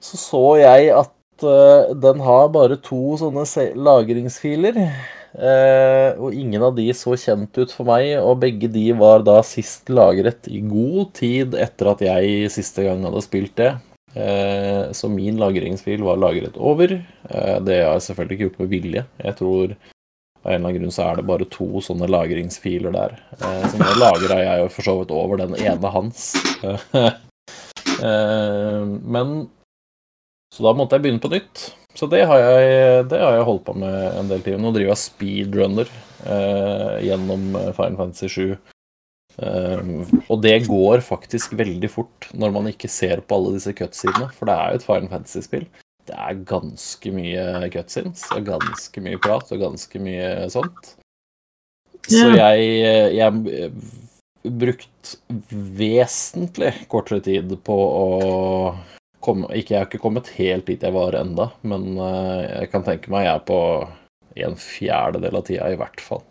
[0.02, 3.44] så så jeg at uh, den har bare to sånne
[3.76, 4.80] lagringsfiler.
[5.32, 9.38] Uh, og ingen av de så kjent ut for meg, og begge de var da
[9.46, 13.72] sist lagret i god tid etter at jeg siste gang hadde spilt det.
[14.12, 16.92] Uh, så min lagringsfil var lagret over.
[16.92, 19.04] det har jeg selvfølgelig ikke gjort med vilje.
[19.24, 19.76] Jeg tror
[20.42, 23.12] av en eller annen grunn så er det bare to sånne lagringsfiler der.
[23.38, 26.32] Eh, så nå lagra jeg jo for så vidt over den ene hans.
[28.08, 29.36] eh, men
[30.52, 31.68] Så da måtte jeg begynne på nytt.
[31.94, 34.58] Så det har jeg, det har jeg holdt på med en del tid.
[34.58, 35.88] Nå driver jeg speedrunner
[36.26, 38.71] eh, gjennom Final Fantasy 7.
[39.40, 44.50] og det går faktisk veldig fort når man ikke ser på alle disse cutsidene, for
[44.50, 45.66] det er jo et Fine Fantasy-spill
[46.08, 50.94] det er ganske mye cutsins og ganske mye prat og ganske mye sånt.
[52.10, 52.64] Så jeg,
[53.14, 55.12] jeg brukt
[55.78, 58.08] vesentlig kortere tid på å
[59.22, 63.12] komme ikke, Jeg har ikke kommet helt dit jeg var enda, men jeg kan tenke
[63.14, 63.60] meg jeg er på
[64.42, 66.24] en fjerdedel av tida i hvert fall.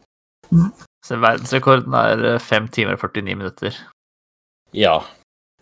[1.06, 3.78] Så verdensrekorden er eh, 5 timer og 49 minutter.
[4.78, 5.00] Ja.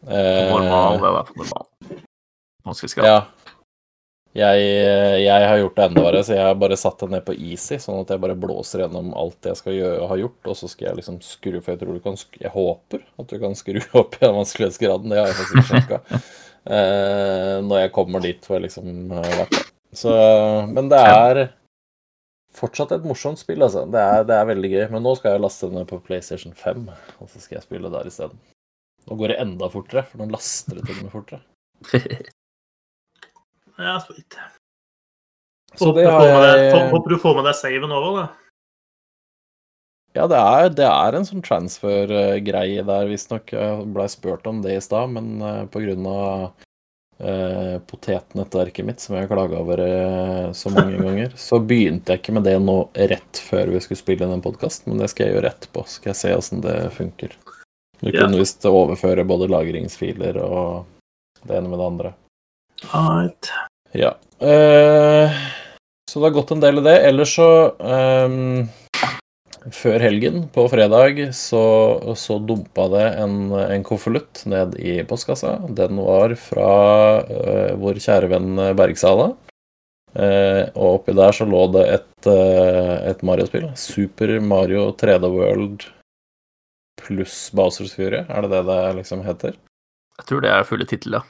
[0.05, 1.67] På normal, Eh, det da, på normal.
[3.07, 3.19] Ja.
[4.37, 4.65] Jeg,
[5.23, 7.79] jeg har gjort det enda verre, så jeg har bare satt det ned på easy,
[7.81, 10.91] sånn at jeg bare blåser gjennom alt jeg skal gjøre, ha gjort, og så skal
[10.91, 12.37] jeg liksom skru, for jeg tror du kan skru...
[12.43, 16.03] Jeg håper at du kan skru opp igjen vanskelighetsgraden, det har jeg faktisk sjekka.
[16.69, 19.55] Eh, når jeg kommer dit hvor jeg liksom har vært.
[19.95, 20.11] Så,
[20.69, 21.39] men det er
[22.55, 23.85] fortsatt et morsomt spill, altså.
[23.89, 24.85] Det er, det er veldig gøy.
[24.93, 27.93] Men nå skal jeg laste den ned på PlayStation 5, og så skal jeg spille
[27.93, 28.41] der isteden.
[29.09, 31.43] Nå går det enda fortere, for nå laster det til og med fortere.
[33.79, 33.93] Ja.
[34.03, 38.49] Så Håper det har jeg Håper du får med deg saven over, da.
[40.17, 43.53] Ja, det er, det er en sånn transfer-greie der, visstnok.
[43.53, 45.53] Jeg blei spurt om det i stad, men pga.
[45.71, 46.65] på grunn av
[47.19, 52.21] eh, potetnettverket mitt, som jeg har klaga over eh, så mange ganger, så begynte jeg
[52.23, 52.77] ikke med det nå
[53.11, 55.85] rett før vi skulle spille den podkasten, men det skal jeg gjøre etterpå.
[55.85, 57.35] Så skal jeg se åssen det funker.
[57.99, 58.23] Du Ja.
[58.23, 60.85] kunne visst overføre både lagringsfiler og
[61.43, 62.13] det ene med det andre.
[62.93, 63.49] Right.
[63.91, 64.13] Ja.
[64.39, 65.31] Eh,
[66.09, 66.95] så det har gått en del i det.
[67.09, 67.47] Ellers så
[67.83, 68.69] ehm,
[69.75, 71.63] Før helgen, på fredag, så,
[72.17, 75.57] så dumpa det en, en konvolutt ned i postkassa.
[75.75, 76.71] Den var fra
[77.27, 79.31] uh, vår kjære venn Bergsala.
[80.09, 83.69] Uh, og oppi der så lå det et, uh, et Mario-spill.
[83.77, 85.85] Super Mario 3D World
[86.99, 88.23] pluss Bowsers Fury.
[88.27, 89.55] Er det det det liksom heter?
[90.19, 91.23] Jeg tror det er fulle tittel, ja.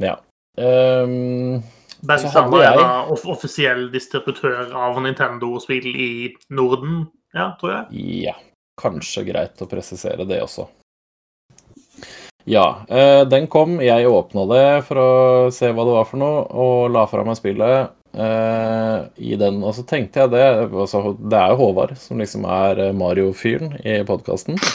[0.00, 0.16] Ja.
[0.60, 1.60] Um,
[2.06, 6.12] Bergsala er da offisiell distributør av Nintendo-spill i
[6.56, 7.04] Norden,
[7.36, 8.04] ja, tror jeg.
[8.26, 8.36] Ja,
[8.80, 10.68] kanskje greit å presisere det også.
[12.48, 13.78] Ja, eh, den kom.
[13.84, 15.10] Jeg åpna det for å
[15.54, 19.60] se hva det var for noe, og la fra meg spillet eh, i den.
[19.62, 23.76] Og så tenkte jeg det altså, Det er jo Håvard som liksom er eh, Mario-fyren
[23.84, 24.60] i podkasten.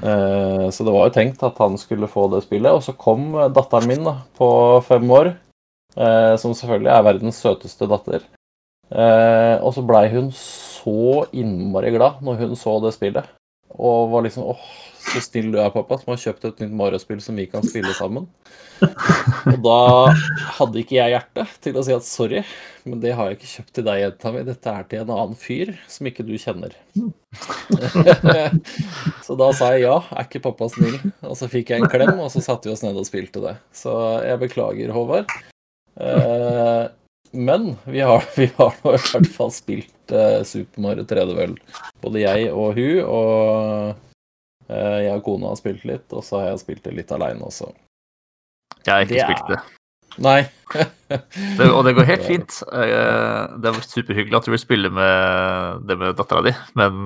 [0.00, 2.72] Eh, så det var jo tenkt at han skulle få det spillet.
[2.72, 4.48] Og så kom datteren min da, på
[4.82, 5.28] fem år,
[5.94, 8.24] eh, som selvfølgelig er verdens søteste datter.
[8.90, 13.28] Eh, og så blei hun så innmari glad når hun så det spillet.
[13.70, 14.62] Og var liksom åh,
[15.12, 17.92] så snill du er, pappa, som har kjøpt et nytt Mario-spill som vi kan spille
[17.96, 18.26] sammen.
[18.80, 19.78] Og da
[20.58, 22.42] hadde ikke jeg hjerte til å si at sorry,
[22.88, 24.42] men det har jeg ikke kjøpt til deg, jenta mi.
[24.48, 26.74] Dette er til en annen fyr som ikke du kjenner.
[29.26, 30.98] så da sa jeg ja, er ikke pappa snill?
[31.22, 33.56] Og så fikk jeg en klem, og så satte vi oss ned og spilte det.
[33.76, 33.94] Så
[34.26, 35.30] jeg beklager, Håvard.
[36.00, 36.88] Eh,
[37.32, 41.58] men vi har, vi har nå i hvert fall spilt eh, Super Mario 3D World.
[42.02, 46.50] Både jeg og hun, og eh, jeg og kona har spilt litt, og så har
[46.52, 47.70] jeg spilt det litt aleine også.
[48.86, 49.60] Jeg har ikke Det er- spilt det.
[50.18, 50.40] Nei.
[51.60, 51.66] det.
[51.70, 52.56] Og det går helt fint.
[52.74, 57.04] Eh, Det var superhyggelig at du vil spille med det med dattera di, men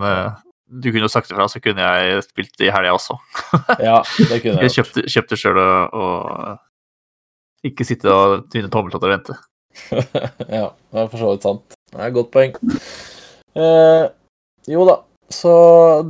[0.75, 3.19] du kunne jo sagt ifra, så kunne jeg spilt det i helga også.
[3.85, 4.79] Ja, det kunne Jeg jeg gjort.
[4.79, 9.37] kjøpte, kjøpte sjøl og, og ikke sitte og tvinne tommeltotter og vente.
[10.59, 11.77] ja, det er for så vidt sant.
[11.91, 12.55] Det er et godt poeng.
[13.55, 14.05] Eh,
[14.71, 14.99] jo da,
[15.33, 15.55] så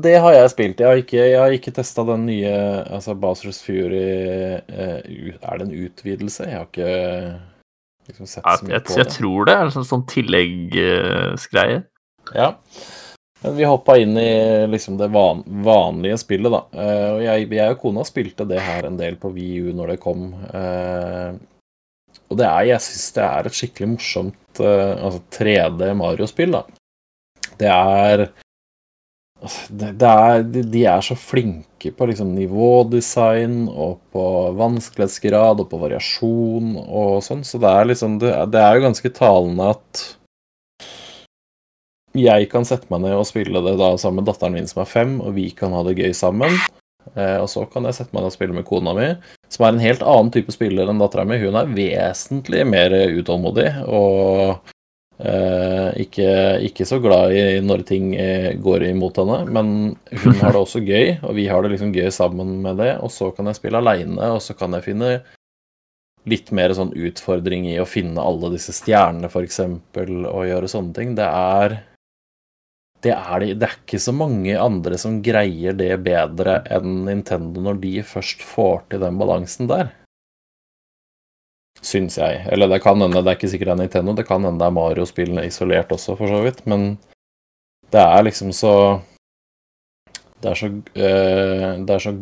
[0.05, 0.83] det har jeg spilt.
[0.83, 2.53] Jeg har ikke, jeg har ikke testa den nye
[2.85, 5.01] altså Basers Fury eh,
[5.39, 6.49] Er det en utvidelse?
[6.49, 6.91] Jeg har ikke
[8.09, 11.81] liksom sett så mye jeg, på jeg tror det er en sånn, sånn tilleggsgreie.
[12.35, 12.51] Ja.
[13.45, 16.63] Men vi hoppa inn i liksom det van, vanlige spillet, da.
[16.81, 19.99] Eh, og jeg, jeg og kona spilte det her en del på VU når det
[20.01, 20.31] kom.
[20.49, 21.35] Eh,
[22.31, 26.65] og det er, jeg syns det er et skikkelig morsomt uh, altså 3D Mario-spill, da.
[27.61, 28.25] Det er
[29.45, 34.27] altså, det, er, de, er så flinke på liksom nivådesign og på
[34.59, 39.15] vanskelighetsgrad og på variasjon og sånn, så det er liksom Det, det er jo ganske
[39.15, 40.05] talende at
[42.15, 44.91] jeg kan sette meg ned og spille det da sammen med datteren min som er
[44.91, 46.55] fem, og vi kan ha det gøy sammen.
[47.13, 49.09] Eh, og så kan jeg sette meg ned og spille med kona mi,
[49.55, 51.39] som er en helt annen type spiller enn dattera mi.
[51.43, 54.73] Hun er vesentlig mer utålmodig og
[55.23, 56.31] eh, ikke,
[56.71, 59.39] ikke så glad i når ting eh, går imot henne.
[59.55, 59.71] Men
[60.25, 62.97] hun har det også gøy, og vi har det liksom gøy sammen med det.
[63.05, 65.15] Og så kan jeg spille aleine, og så kan jeg finne
[66.29, 71.13] litt mer sånn utfordring i å finne alle disse stjernene, f.eks., og gjøre sånne ting.
[71.19, 71.79] Det er
[73.05, 77.61] det er, det, det er ikke så mange andre som greier det bedre enn Nintendo
[77.67, 79.93] når de først får til den balansen der.
[81.85, 82.45] Syns jeg.
[82.53, 84.69] Eller det kan hende, det er ikke sikkert det er Nintendo, det kan hende det
[84.71, 86.63] er Mario-spillene isolert også, for så vidt.
[86.71, 86.95] Men
[87.93, 88.75] det er liksom så
[90.41, 92.13] Det er så eh, Det er så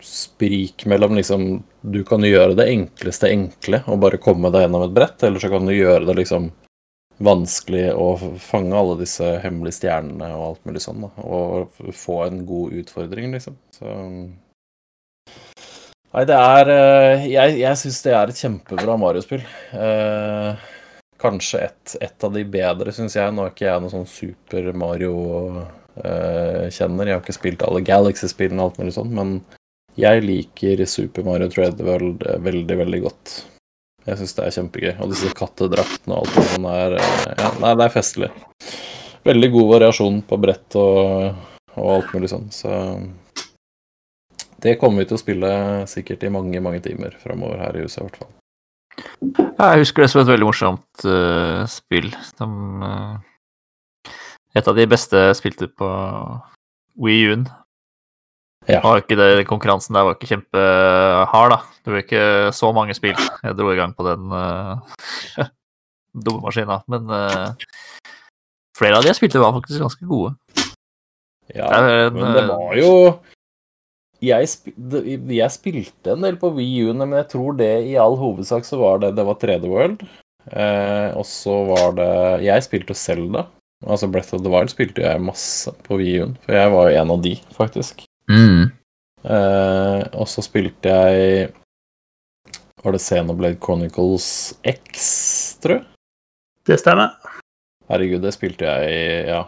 [0.00, 4.94] sprik mellom liksom Du kan gjøre det enkleste enkle og bare komme deg gjennom et
[4.96, 6.50] brett, eller så kan du gjøre det liksom
[7.20, 11.00] vanskelig å fange alle disse hemmelige stjernene og alt mulig sånn.
[11.04, 13.54] da, Og få en god utfordring, liksom.
[13.76, 13.86] Så
[16.10, 19.44] Nei, det er eh, Jeg, jeg syns det er et kjempebra Mario-spill.
[19.78, 20.52] Eh,
[21.20, 23.34] kanskje et, et, av de bedre, syns jeg.
[23.34, 27.06] Nå er ikke jeg noen sånn super Mario-kjenner.
[27.06, 29.28] jeg har ikke spilt alle Galaxy-spillene og alt mulig sånn, men
[30.00, 33.24] jeg liker Super Mario Treadworld veldig, veldig godt.
[34.06, 34.92] Jeg syns det er kjempegøy.
[35.02, 38.30] Og disse kattedraktene og alt sånt er eh, Ja, nei, det er festlig.
[39.28, 41.40] Veldig god variasjon på brett og,
[41.76, 42.70] og alt mulig sånn, så
[44.60, 45.50] det kommer vi til å spille
[45.88, 48.32] sikkert i mange, mange timer framover her i huset, i hvert fall.
[49.60, 52.10] Jeg husker det som et veldig morsomt uh, spill.
[52.40, 52.48] De,
[52.84, 54.10] uh,
[54.56, 55.88] et av de beste spilte på
[57.00, 57.46] Wii U-en.
[58.70, 58.94] Ja.
[59.00, 61.60] Ikke det, konkurransen der var ikke kjempehard, da.
[61.80, 62.24] Det var ikke
[62.56, 65.46] så mange spill jeg dro i gang på den uh,
[66.26, 66.80] dumme maskina.
[66.90, 67.08] Men
[68.76, 70.34] flere av de jeg spilte, var faktisk ganske gode.
[71.50, 72.92] Ja, en, men det var jo
[74.20, 74.68] jeg, sp
[75.32, 78.76] jeg, spilte en del på Wii U, men jeg tror det i all hovedsak så
[78.80, 80.04] var det Det var 3D World.
[80.50, 82.12] Eh, og så var det
[82.44, 83.46] Jeg spilte Selda.
[83.86, 87.00] Altså Breath of the Wild spilte jeg masse på Wii U-en, for jeg var jo
[87.00, 88.04] en av de, faktisk.
[88.30, 88.70] Mm.
[89.20, 91.50] Uh, og så spilte jeg
[92.80, 94.28] Var det Xenoblade Chronicles
[94.64, 95.02] X,
[95.60, 95.84] tror jeg?
[96.70, 97.18] Det stemmer.
[97.90, 99.44] Herregud, det spilte jeg i Ja.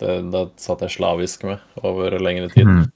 [0.00, 2.66] Det, det satt jeg slavisk med over lengre tid.
[2.66, 2.86] Mm.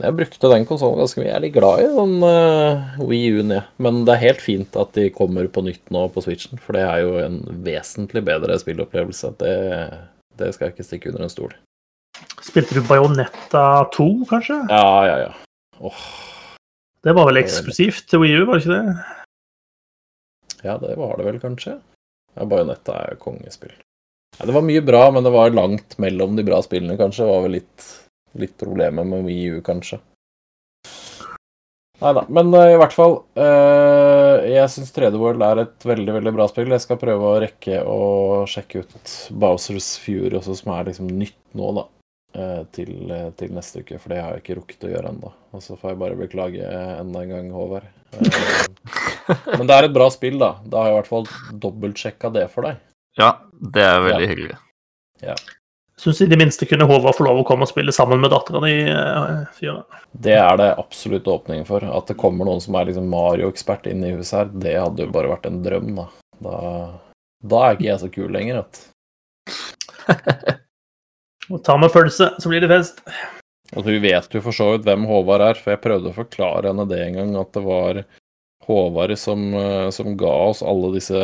[0.00, 1.28] Jeg brukte den konsollen ganske mye.
[1.28, 3.62] Jeg er litt glad i den uh, Wii U-en, ja.
[3.82, 6.84] Men det er helt fint at de kommer på nytt nå på Switchen, for det
[6.84, 9.32] er jo en vesentlig bedre spillopplevelse.
[9.40, 9.54] Det,
[10.40, 11.56] det skal jeg ikke stikke under en stol.
[12.46, 13.64] Spilte du Bajonetta
[13.96, 14.60] 2, kanskje?
[14.70, 15.32] Ja, ja, ja.
[15.78, 16.06] Oh.
[17.04, 18.96] Det var vel eksklusivt til Wii U, var det ikke det?
[20.64, 21.76] Ja, det var det vel kanskje.
[22.36, 23.76] Ja, Bajonetta er jo kongespill.
[24.38, 27.24] Ja, det var mye bra, men det var langt mellom de bra spillene, kanskje.
[27.24, 27.86] Det var vel litt
[28.36, 29.98] litt problemer med Wii U, kanskje.
[31.96, 32.26] Nei da.
[32.28, 36.48] Men uh, i hvert fall uh, Jeg syns 3D World er et veldig veldig bra
[36.50, 36.68] spill.
[36.74, 38.00] Jeg skal prøve å rekke å
[38.50, 41.86] sjekke ut Bowsers Fury også, som er liksom nytt nå, da.
[42.36, 42.90] Uh, til,
[43.38, 45.30] til, neste uke, for det har jeg ikke rukket å gjøre ennå.
[45.56, 47.86] Og så får jeg bare beklage enda en gang, Håvard.
[49.56, 50.50] men det er et bra spill, da.
[50.68, 51.30] Da har jeg i hvert fall
[51.64, 52.82] dobbeltsjekka det for deg.
[53.16, 54.32] Ja, det er veldig ja.
[54.34, 54.58] hyggelig.
[55.24, 55.36] Ja.
[55.96, 58.60] Syns i det minste kunne Håvard få lov å komme og spille sammen med dattera
[58.66, 58.74] di.
[58.84, 59.80] Uh,
[60.12, 61.80] det er det absolutt åpning for.
[61.88, 65.14] At det kommer noen som er liksom Mario-ekspert inn i huset her, det hadde jo
[65.16, 66.06] bare vært en drøm, da.
[66.44, 66.60] Da,
[67.48, 68.84] da er ikke jeg så kul lenger, vet
[71.52, 73.02] Og ta med pølse, så blir det fest.
[73.74, 76.70] Altså, vi vet jo for så vidt hvem Håvard er, for jeg prøvde å forklare
[76.70, 78.00] henne det en gang, at det var
[78.66, 81.18] Håvard som, eh, som, ga oss alle disse,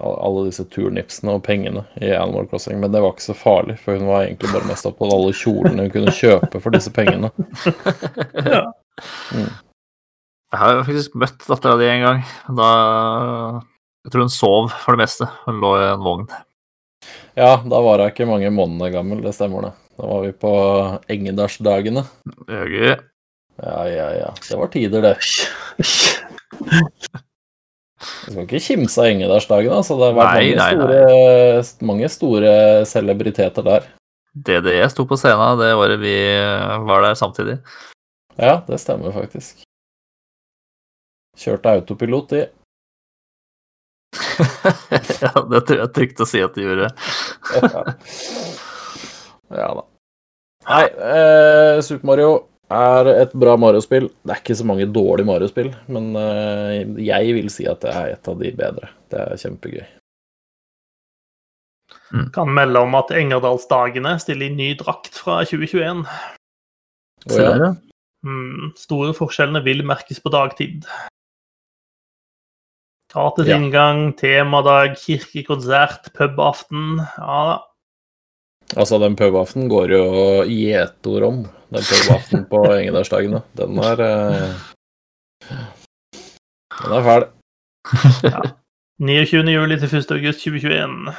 [0.00, 2.80] alle disse turnipsene og pengene i Animal Crossing.
[2.82, 5.36] Men det var ikke så farlig, for hun var egentlig bare mest opptatt av alle
[5.36, 7.32] kjolene hun kunne kjøpe for disse pengene.
[8.56, 8.66] ja.
[9.32, 9.48] Mm.
[10.50, 12.22] Jeg har jo faktisk møtt dattera di en gang.
[12.58, 12.70] Da
[14.04, 15.28] Jeg tror hun sov for det meste.
[15.46, 16.30] Hun lå i en vogn.
[17.38, 19.72] Ja, da var hun ikke mange måneder gammel, det stemmer det.
[20.00, 20.52] Da var vi på
[21.12, 22.04] Engedalsdagene.
[22.48, 24.30] Ja, ja, ja.
[24.48, 25.16] Det var tider, det.
[28.00, 29.96] Du skal ikke kimse av Engedalsdagene, Altså.
[30.00, 32.52] Det har vært nei, mange, nei, store, mange store
[32.88, 33.90] celebriteter der.
[34.30, 36.14] DDE sto på scenen det året vi
[36.86, 37.58] var der samtidig.
[38.38, 39.64] Ja, det stemmer faktisk.
[41.40, 42.46] Kjørte autopilot, de.
[45.22, 46.90] ja, det tror jeg er trygt å si at de gjorde.
[49.60, 49.84] ja da.
[50.70, 52.32] Nei, eh, Super Mario
[52.70, 54.08] er et bra Mario-spill.
[54.22, 58.12] Det er ikke så mange dårlige Mario-spill, men eh, jeg vil si at det er
[58.14, 58.92] et av de bedre.
[59.10, 59.86] Det er kjempegøy.
[62.10, 62.26] Mm.
[62.34, 66.02] Kan melde om at Engerdalsdagene stiller i ny drakt fra 2021.
[67.30, 67.72] Oh, ja.
[68.26, 70.86] mm, store forskjellene vil merkes på dagtid.
[73.10, 73.56] Gratis ja.
[73.56, 77.00] inngang, temadag, kirkekonsert, pubaften.
[77.16, 77.56] Ja da.
[78.76, 80.04] Altså, den pubaften går jo
[80.46, 81.40] i gjetord om
[81.74, 83.42] den pubaften på Engedalsdagene.
[83.58, 84.60] Den er eh...
[86.80, 87.26] Den er fæl.
[88.22, 88.44] Ja.
[89.00, 89.42] 29.
[89.48, 90.10] juli til 1.
[90.14, 91.10] august 2021.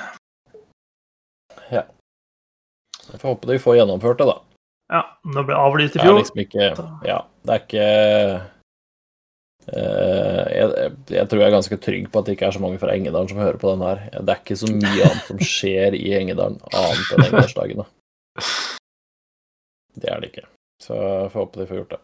[1.72, 1.84] Ja.
[3.12, 4.38] Jeg får håpe de får gjennomført det, da.
[4.96, 5.04] Ja.
[5.36, 6.08] Det ble avlyst i fjor.
[6.08, 6.72] Det er liksom ikke
[7.10, 7.88] Ja, det er ikke
[9.70, 12.96] jeg, jeg, tror jeg er ganske trygg på at det ikke er så mange fra
[12.96, 14.02] Engedalen som hører på den her.
[14.18, 17.86] Det er ikke så mye annet som skjer i Engedalen annet enn Engedalsdagene.
[20.02, 20.48] Det er det ikke.
[20.82, 22.02] Så jeg får håpe de får gjort det.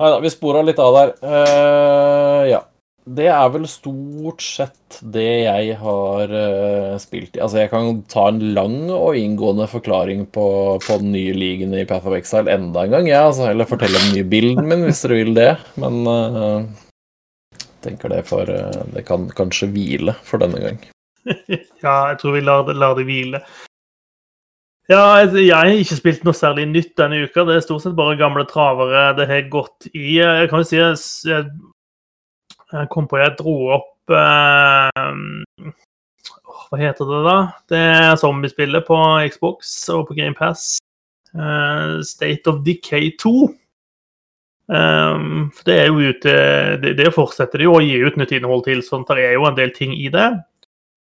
[0.00, 1.10] Nei da, vi spora litt av der.
[1.20, 2.60] Uh, ja.
[3.04, 7.40] Det er vel stort sett det jeg har uh, spilt i.
[7.40, 10.44] Altså, jeg kan ta en lang og inngående forklaring på,
[10.84, 13.96] på den nye ligaen i Path of Exile enda en gang, ja, altså, eller fortelle
[13.96, 15.48] om den nye bilden min, hvis dere vil det.
[15.80, 16.68] Men uh,
[17.80, 20.78] tenker det for uh, Det kan kanskje hvile for denne gang.
[21.84, 23.40] ja, jeg tror vi lar lar det hvile.
[24.90, 27.46] Ja, jeg jeg har ikke spilt noe særlig nytt denne uka.
[27.46, 30.18] Det er stort sett bare gamle travere det har gått i.
[30.18, 31.36] Jeg kan jo si
[32.72, 35.70] jeg, kom på jeg dro opp eh,
[36.68, 37.38] Hva heter det, da?
[37.70, 38.98] Det er zombiespillet på
[39.32, 40.78] Xbox og på GamePass.
[41.34, 43.32] Uh, State of Decay 2.
[44.70, 46.34] Um, for det er jo ute
[46.82, 49.48] det, det fortsetter de jo å gi ut nytt innhold til, sånn der er jo
[49.48, 50.28] en del ting i det.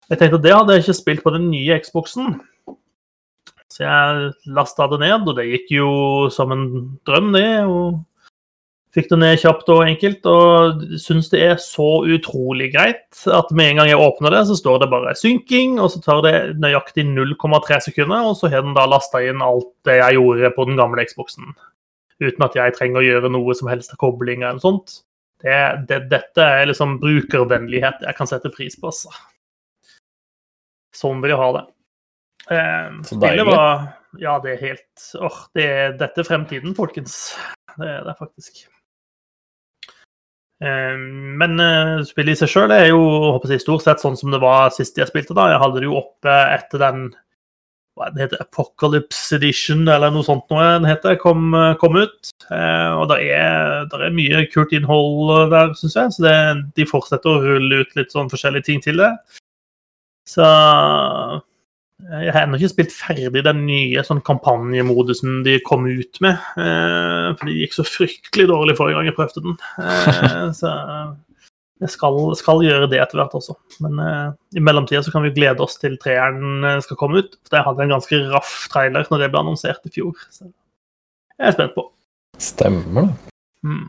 [0.09, 2.39] Jeg tenkte at det hadde jeg ikke spilt på den nye Xboxen.
[3.69, 5.91] Så jeg lasta det ned, og det gikk jo
[6.33, 6.65] som en
[7.07, 7.51] drøm, det.
[7.69, 7.99] og
[8.97, 13.75] Fikk det ned kjapt og enkelt, og syns det er så utrolig greit at med
[13.75, 17.05] en gang jeg åpner det, så står det bare 'synking', og så tar det nøyaktig
[17.05, 20.81] 0,3 sekunder, og så har den da lasta inn alt det jeg gjorde på den
[20.81, 21.53] gamle Xboxen.
[22.19, 25.03] Uten at jeg trenger å gjøre noe som helst av kobling eller noe sånt.
[25.39, 29.13] Det, det, dette er liksom brukervennlighet jeg kan sette pris på, altså.
[30.97, 31.65] Sånn vil jeg ha det.
[32.51, 33.45] Eh, Så deilig.
[33.53, 35.69] var Ja, det er helt åh, det,
[36.01, 37.37] Dette er fremtiden, folkens.
[37.77, 38.65] Det er det faktisk.
[40.59, 40.99] Eh,
[41.39, 43.01] men eh, spillet i seg sjøl er jo
[43.35, 45.37] håper jeg, stort sett sånn som det var sist jeg spilte.
[45.37, 45.51] da.
[45.55, 47.09] Jeg hadde det jo oppe etter den
[47.99, 51.51] hva det heter, Apocalypse Edition, eller noe sånt noe den heter, kom,
[51.83, 52.31] kom ut.
[52.47, 56.15] Eh, og det er, er mye kult innhold der, syns jeg.
[56.15, 56.37] Så det,
[56.79, 59.11] de fortsetter å rulle ut litt sånn forskjellige ting til det.
[60.29, 60.47] Så
[61.99, 66.37] jeg har ennå ikke spilt ferdig den nye sånn kampanjemodusen de kom ut med.
[66.55, 69.57] Eh, for det gikk så fryktelig dårlig forrige gang jeg prøvde den.
[69.83, 70.71] Eh, så
[71.83, 73.55] jeg skal, skal gjøre det etter hvert også.
[73.85, 77.39] Men eh, i mellomtida så kan vi glede oss til treeren eh, skal komme ut.
[77.47, 80.15] For jeg hadde en ganske raff trailer når det ble annonsert i fjor.
[80.35, 81.89] Så jeg er spent på.
[82.43, 83.35] Stemmer det.
[83.67, 83.87] Mm.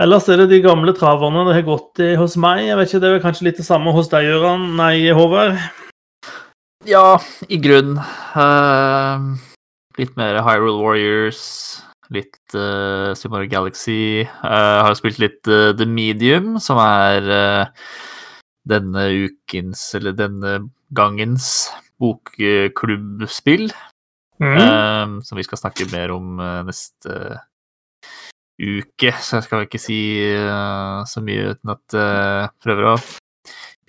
[0.00, 2.64] Ellers er det de gamle traverne det har gått i hos meg.
[2.64, 4.70] Jeg vet ikke, Det er kanskje litt det samme hos deg, Gøran?
[4.80, 5.60] Nei, Håvard?
[6.88, 7.98] Ja, i grunn.
[8.36, 9.36] Uh,
[10.00, 11.42] litt mer Hyrule Warriors,
[12.14, 14.24] litt uh, Super Mario Galaxy.
[14.44, 17.92] Uh, har spilt litt uh, The Medium, som er eh,
[18.70, 20.56] denne ukens, eller denne
[20.96, 21.70] gangens
[22.00, 23.70] bokklubbspill.
[24.40, 24.56] Mm.
[24.56, 27.16] eh, som vi skal snakke mer om eh, neste
[28.60, 29.12] uke.
[29.20, 33.00] Så jeg skal ikke si eh, så mye uten at jeg prøver å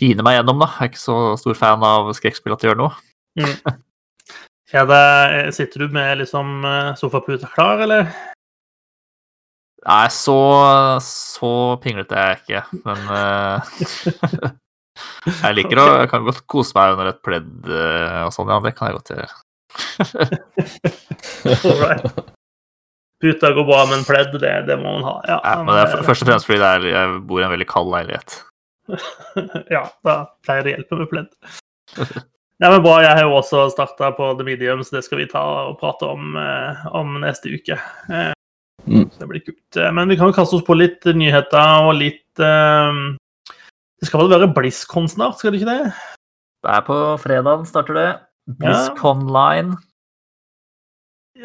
[0.02, 0.72] pine meg gjennom, da.
[0.74, 2.94] Jeg er ikke så stor fan av skrekkspill at det gjør noe.
[4.72, 8.06] Er det, sitter du med liksom eh, sofaputa klar, eller?
[9.84, 10.38] Nei, så,
[11.04, 11.52] så
[11.84, 13.60] pinglete er jeg ikke, men uh,
[15.42, 18.62] Jeg liker å Jeg kan godt kose meg under et pledd uh, og sånn, ja.
[18.64, 19.34] Det kan jeg godt gjøre.
[21.82, 22.22] Right.
[23.22, 25.16] Puta går bra, med en pledd, det, det må man ha.
[25.28, 27.68] Ja, Ja, men det er først og fremst fordi er, jeg bor i en veldig
[27.70, 28.40] kald leilighet.
[29.76, 31.32] ja, da pleier det å hjelpe med pledd.
[32.62, 33.00] Ja, men bra.
[33.02, 36.06] Jeg har jo også starta på The Medium, så det skal vi ta og prate
[36.06, 37.80] om, eh, om neste uke.
[38.12, 38.32] Eh,
[38.88, 39.10] Mm.
[39.14, 39.78] Det blir kult.
[39.78, 43.02] Eh, Men vi kan jo kaste oss på litt nyheter og litt eh,
[44.02, 45.94] Det skal vel være BlizzCon snart, skal det ikke det?
[46.66, 48.10] Det er på fredagen starter det.
[48.58, 49.78] BlizzConline.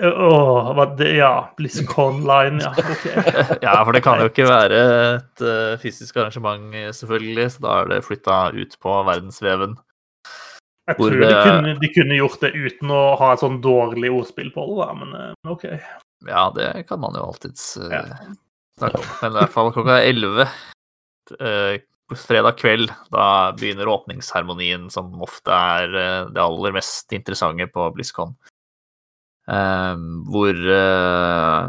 [0.02, 1.32] Åh, hva det, ja.
[1.56, 2.72] BlizzCon Line, ja.
[2.76, 3.16] Okay.
[3.64, 4.80] Ja, for det kan jo ikke være
[5.16, 9.76] et uh, fysisk arrangement, selvfølgelig, så da er det flytta ut på verdensveven.
[10.86, 14.52] Jeg tror de kunne, de kunne gjort det uten å ha et sånn dårlig ordspill
[14.54, 15.66] på det, da, men uh, OK.
[16.28, 18.04] Ja, det kan man jo alltids uh, Ja.
[18.78, 19.10] snakke om.
[19.22, 20.42] Men i hvert fall klokka 11
[21.40, 21.78] eh,
[22.14, 23.26] fredag kveld, da
[23.56, 25.88] begynner åpningsseremonien, som ofte er
[26.30, 28.36] det aller mest interessante på BlizzCon.
[29.46, 29.96] Eh,
[30.30, 31.68] hvor eh,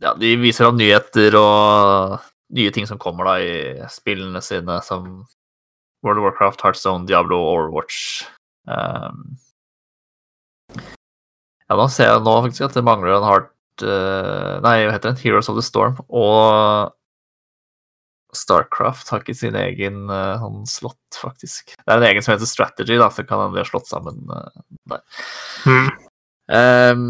[0.00, 2.20] Ja, de viser av nyheter og
[2.56, 5.26] nye ting som kommer da i spillene sine, som
[6.02, 8.24] World of Warcraft, Heartstone, Diablo, Overwatch.
[8.64, 9.36] Um,
[10.72, 15.12] ja, nå ser jeg nå faktisk at det mangler en Heart uh, Nei, hva heter
[15.12, 15.20] den?
[15.20, 16.00] Heroes of the Storm.
[16.08, 16.90] Og
[18.36, 21.74] Starcraft har ikke sin egen uh, sånn slott, faktisk.
[21.76, 24.50] Det er en egen som heter Strategy, da, så kan de har slått sammen uh,
[24.90, 25.02] der.
[25.66, 25.88] Mm.
[26.50, 27.02] Um,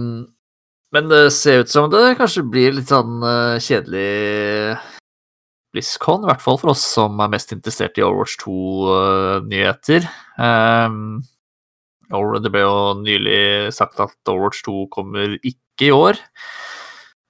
[0.93, 4.79] men det ser ut som det kanskje blir litt sånn uh, kjedelig
[5.71, 10.09] BlizzCon, i hvert fall for oss som er mest interessert i Overwatch 2-nyheter.
[10.43, 11.21] Ehm,
[12.11, 16.19] Over- det ble jo nylig sagt at Overwatch 2 kommer ikke i år.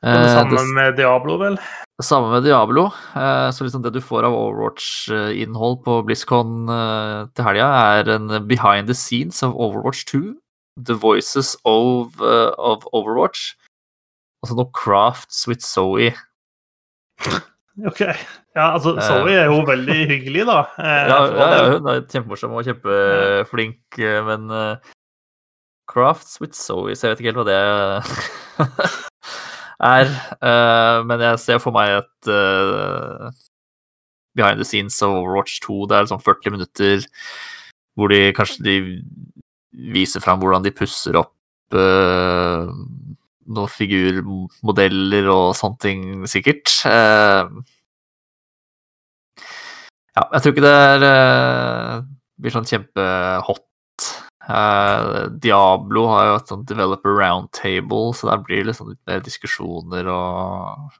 [0.00, 1.58] Kommer Eh, det- med Diablo, vel?
[2.00, 2.86] Samme med Diablo.
[3.16, 7.66] Eh, så liksom det du får av Overwatch-innhold på BlizzCon eh, til helga,
[7.98, 10.34] er en behind the scenes of Overwatch 2.
[10.80, 13.52] The Voices of, uh, of Overwatch.
[14.40, 16.14] Og så noe Crafts with Zoe.
[17.90, 18.00] OK.
[18.00, 20.62] Ja, altså, Zoe er jo veldig hyggelig, da.
[20.78, 24.48] Ja, ja, ja, hun er kjempemorsom og kjempeflink, men
[25.90, 29.06] Crafts with Zoe, så jeg vet ikke helt hva det
[29.80, 30.10] er.
[30.40, 33.30] Uh, men jeg ser for meg et uh,
[34.36, 35.86] behind the scenes of Overwatch 2.
[35.88, 37.06] Det er liksom 40 minutter
[37.98, 38.76] hvor de kanskje de
[39.92, 41.34] viser fram hvordan de pusser opp
[41.74, 42.70] uh,
[43.50, 46.70] noen figurmodeller og sånne ting, sikkert.
[50.10, 52.04] Ja, jeg tror ikke det er,
[52.38, 53.69] blir sånn kjempehot.
[54.50, 59.22] Eh, Diablo har jo et sånt developer roundtable, så der blir det liksom litt mer
[59.24, 60.90] diskusjoner og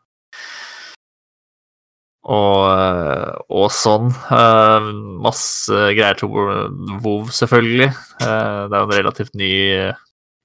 [2.31, 4.11] og, eh, og sånn.
[4.29, 4.91] Uh,
[5.25, 7.89] masse greier til WoW, selvfølgelig.
[8.21, 9.55] Uh, det er jo en relativt ny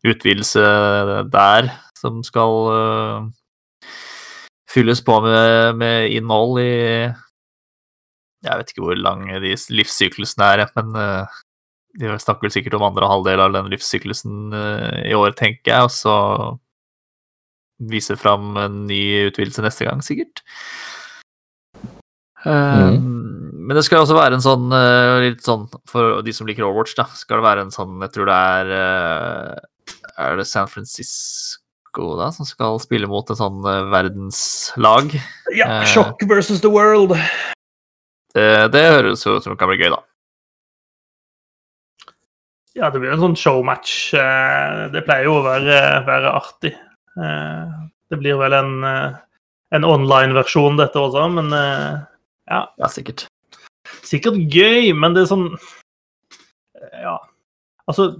[0.05, 0.63] utvidelse
[1.33, 1.67] der
[1.99, 3.27] som skal
[4.69, 6.73] fylles på med, med innhold i
[8.45, 10.93] Jeg vet ikke hvor lang de livssyklusene er, men
[11.99, 15.87] de snakker vel sikkert om andre halvdel av den livssyklusen eh, i år, tenker jeg,
[15.87, 16.15] og så
[17.91, 20.43] vise fram en ny utvidelse neste gang, sikkert.
[22.45, 26.67] Eh, Men det skal også være en sånn eh, litt sånn For de som liker
[26.67, 28.69] Overwatch, da, skal det være en sånn Jeg tror det er
[30.21, 35.15] Er det San Francisco da som skal spille mot et sånn verdenslag?
[35.57, 37.15] Ja, Shock versus the world.
[38.35, 40.03] Det, det høres jo ut som det kan bli gøy, da.
[42.75, 44.13] Ja, det blir en sånn showmatch.
[44.19, 46.73] eh, Det pleier jo å være, være artig.
[47.17, 47.75] Eh,
[48.09, 49.15] Det blir vel en, eh,
[49.73, 52.01] en online-versjon, dette også, men eh,
[52.51, 52.67] ja.
[52.77, 53.25] Ja, sikkert.
[54.05, 55.47] Sikkert gøy, men det er sånn
[57.01, 57.17] Ja.
[57.87, 58.11] Altså,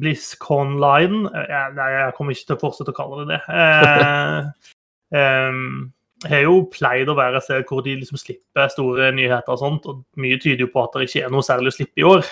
[0.00, 3.40] BlizzConline ja, Nei, jeg kommer ikke til å fortsette å kalle det det.
[3.48, 4.40] Eh,
[5.20, 5.92] em,
[6.28, 9.86] har jo pleid å være et sted hvor de liksom slipper store nyheter og sånt,
[9.88, 12.28] og mye tyder jo på at det ikke er noe særlig å slippe i år.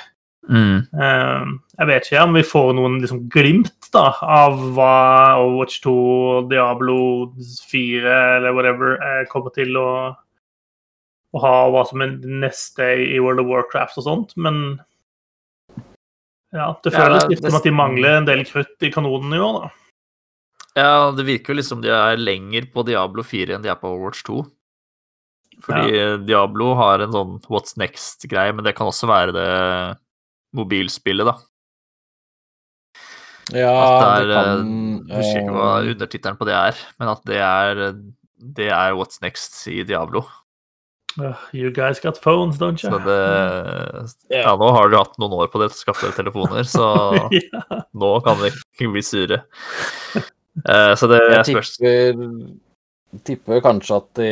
[0.49, 0.81] Mm.
[0.97, 4.95] Eh, jeg vet ikke om vi får noen liksom glimt da, av hva
[5.43, 5.97] Overwatch 2,
[6.49, 6.99] Diablo
[7.69, 9.91] 4 eller whatever eh, kommer til å,
[11.37, 14.79] å ha, og hva som er neste i World of Warcraft og sånt, men
[16.57, 19.43] ja, det føles ja, litt som at de mangler en del krutt i kanonen i
[19.45, 19.75] år, da.
[20.79, 23.91] Ja, det virker jo liksom de er lenger på Diablo 4 enn de er på
[23.91, 24.41] Overwatch 2.
[25.65, 29.49] Fordi Diablo har en sånn What's Next-greie, men det kan også være det
[30.57, 31.37] mobilspillet, da.
[33.57, 34.73] Ja, At det det er, kan
[35.09, 37.81] Jeg husker ikke hva eh, undertittelen på det er, men at det er,
[38.59, 40.27] det er What's Next i Diablo.
[41.19, 42.91] Uh, you guys got phones, don't you?
[42.93, 43.19] Så det
[44.37, 46.91] Ja, nå har du hatt noen år på det til å skaffe dere telefoner, så
[47.35, 47.81] ja.
[47.97, 49.41] nå kan dere ikke bli sure.
[50.69, 52.29] Uh, Så det Jeg spørs tipper,
[53.25, 54.31] tipper kanskje at de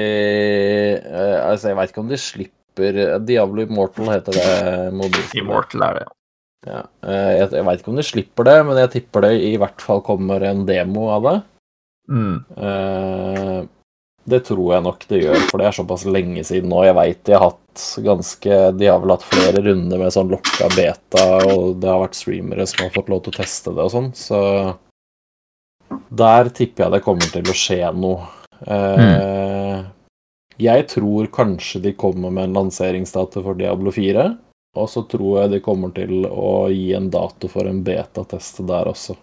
[1.06, 5.42] uh, Altså, jeg veit ikke om de slipper Diablo Immortal heter det mobilspillet.
[5.42, 6.06] Immortal er det.
[6.66, 6.72] Ja.
[6.72, 6.82] ja.
[7.38, 10.02] Jeg, jeg veit ikke om de slipper det, men jeg tipper det i hvert fall
[10.04, 11.36] kommer en demo av det.
[12.10, 12.36] Mm.
[12.56, 13.64] Eh,
[14.26, 16.80] Det tror jeg nok det gjør, for det er såpass lenge siden nå.
[16.82, 20.66] Jeg veit de har hatt ganske De har vel hatt flere runder med sånn lokka
[20.74, 23.92] beta, og det har vært streamere som har fått lov til å teste det og
[23.94, 24.40] sånn, så
[26.10, 28.26] der tipper jeg det kommer til å skje noe.
[28.66, 29.84] Eh,
[30.62, 34.26] Jeg tror kanskje de kommer med en lanseringsdato for Diablo 4.
[34.76, 38.88] Og så tror jeg de kommer til å gi en dato for en betatest der
[38.90, 39.16] også.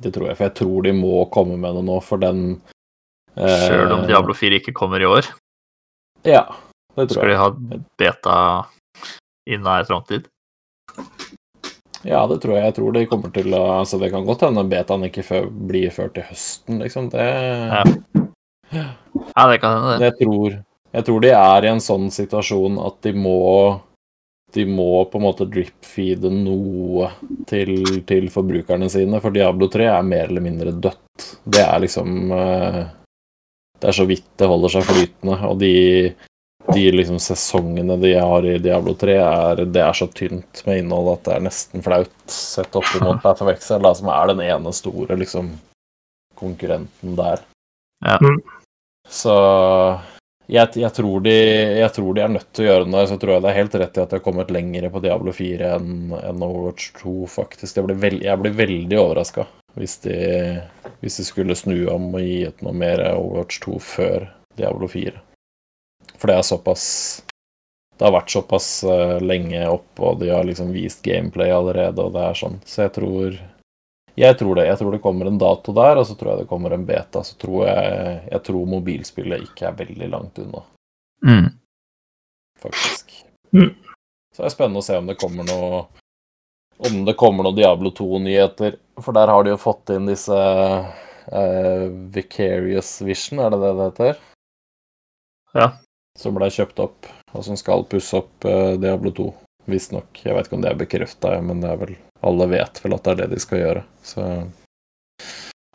[0.00, 2.40] Det tror jeg, for jeg tror de må komme med det nå, for den
[3.36, 5.28] eh, Sjøl om Diablo 4 ikke kommer i år,
[6.24, 6.46] Ja,
[6.96, 7.18] det tror jeg.
[7.18, 7.50] skal de ha
[8.00, 8.36] beta
[9.50, 10.30] i nær framtid.
[12.08, 12.64] Ja, det tror jeg.
[12.64, 15.92] Jeg tror de kommer til å Altså, det kan godt hende betaen ikke før, blir
[15.92, 17.10] før til høsten, liksom.
[17.12, 17.84] Det Ja.
[18.70, 20.04] Ja, det kan hende, det.
[20.04, 20.56] Jeg tror,
[20.92, 23.38] jeg tror de er i en sånn situasjon at de må
[24.50, 27.06] De må på en måte drip-feede noe
[27.46, 31.26] til, til forbrukerne sine, for Diablo 3 er mer eller mindre dødt.
[31.46, 32.80] Det er liksom eh,
[33.78, 35.70] Det er så vidt det holder seg flytende, og de,
[36.74, 41.12] de liksom sesongene de har i Diablo 3, er, det er så tynt med innhold
[41.14, 44.42] at det er nesten flaut sett opp mot Path of Excel, da, som er den
[44.50, 45.54] ene store liksom
[46.42, 47.46] konkurrenten der.
[48.02, 48.18] Ja.
[49.10, 49.34] Så
[50.50, 51.34] jeg, jeg, tror de,
[51.80, 53.06] jeg tror de er nødt til å gjøre noe.
[53.10, 55.34] Så tror jeg det er helt rett i at de har kommet lenger på Diablo
[55.34, 57.76] 4 enn enn Overwatch 2, faktisk.
[57.76, 59.46] Jeg blir, veld, jeg blir veldig overraska
[59.78, 60.00] hvis
[61.00, 64.26] hvis de skulle snu om og gi ut noe mer Overwatch 2 før
[64.58, 65.14] Diablo 4.
[66.18, 66.86] For det er såpass
[67.96, 72.14] Det har vært såpass uh, lenge oppe, og de har liksom vist gameplay allerede, og
[72.14, 72.54] det er sånn.
[72.64, 73.34] Så jeg tror
[74.20, 74.66] Jeg tror det.
[74.68, 77.22] Jeg tror det kommer en dato der, og så tror jeg det kommer en beta.
[77.24, 80.62] Så tror jeg Jeg tror mobilspillet ikke er veldig langt unna,
[81.24, 81.48] Mm.
[82.58, 83.12] faktisk.
[83.52, 83.74] Mm.
[84.32, 85.86] Så det er spennende å se om det kommer noe
[86.80, 88.78] Om det kommer noen Diablo 2-nyheter.
[89.04, 93.88] For der har de jo fått inn disse uh, Vicarious Vision, er det det det
[93.90, 94.22] heter?
[95.52, 95.66] Ja.
[96.18, 99.28] Som ble kjøpt opp, og som skal pusse opp uh, Diablo 2.
[99.68, 100.22] Visstnok.
[100.24, 103.06] Jeg vet ikke om det er bekrefta, men det er vel alle vet vel at
[103.06, 103.84] det er det de skal gjøre.
[104.02, 104.26] Så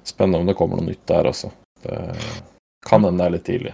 [0.06, 1.52] spennende om det kommer noe nytt der også.
[1.84, 1.98] Det
[2.86, 3.74] kan hende det er litt tidlig.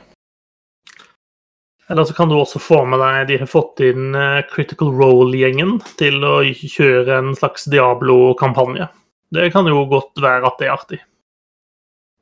[1.92, 5.82] Eller så kan du også få med deg De har fått inn eh, Critical Role-gjengen
[6.00, 8.88] til å kjøre en slags Diablo-kampanje.
[9.32, 11.02] Det kan jo godt være at det er artig.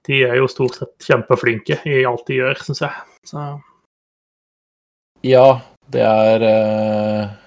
[0.10, 3.06] De er jo stort sett kjempeflinke i alt de gjør, syns jeg.
[3.30, 3.46] Så
[5.28, 5.60] Ja,
[5.94, 7.38] det er eh,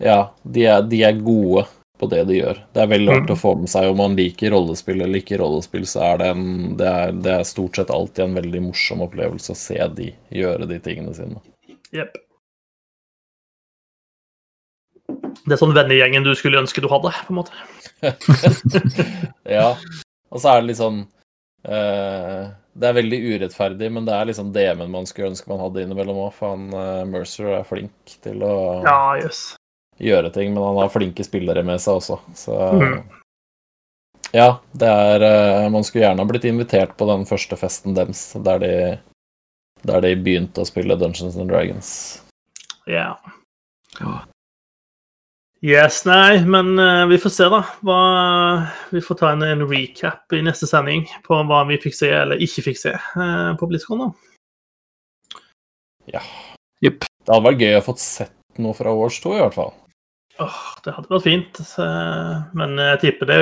[0.00, 1.66] Ja, de er, de er gode
[2.00, 2.56] på det de gjør.
[2.72, 3.36] Det er veldig artig Mm.
[3.36, 6.76] å få med seg om man liker rollespill eller ikke rollespill, så er det en
[6.80, 10.68] det er, det er stort sett alltid en veldig morsom opplevelse å se de gjøre
[10.70, 11.42] de tingene sine.
[11.92, 12.16] Yep.
[15.44, 17.52] Det er sånn vennegjengen du skulle ønske du hadde, på en måte.
[19.58, 19.74] ja.
[20.30, 21.00] Og så er det litt sånn
[21.68, 25.82] uh, Det er veldig urettferdig, men det er liksom DM-en man skulle ønske man hadde
[25.84, 28.54] innimellom òg, for han uh, Mercer er flink til å
[28.86, 29.42] Ja, jøss.
[30.00, 33.00] Gjøre ting, men han har flinke spillere med seg også, så Mhm.
[34.32, 38.32] Ja, det er eh, Man skulle gjerne ha blitt invitert på den første festen deres,
[38.46, 38.74] der de,
[39.82, 41.90] der de begynte å spille Dungeons and Dragons.
[42.86, 43.16] Ja.
[45.60, 47.60] Yes, nei, men uh, vi får se, da.
[47.84, 47.98] Hva,
[48.94, 52.40] vi får ta en, en recap i neste sending på hva vi fikk se eller
[52.40, 54.10] ikke fikk se uh, på BlitzCon, da.
[56.80, 57.04] Jepp.
[57.04, 59.74] Det hadde vært gøy å få sett noe fra Wars 2, i hvert fall.
[60.40, 61.58] Åh, det hadde vært fint,
[62.56, 63.38] men jeg tipper det,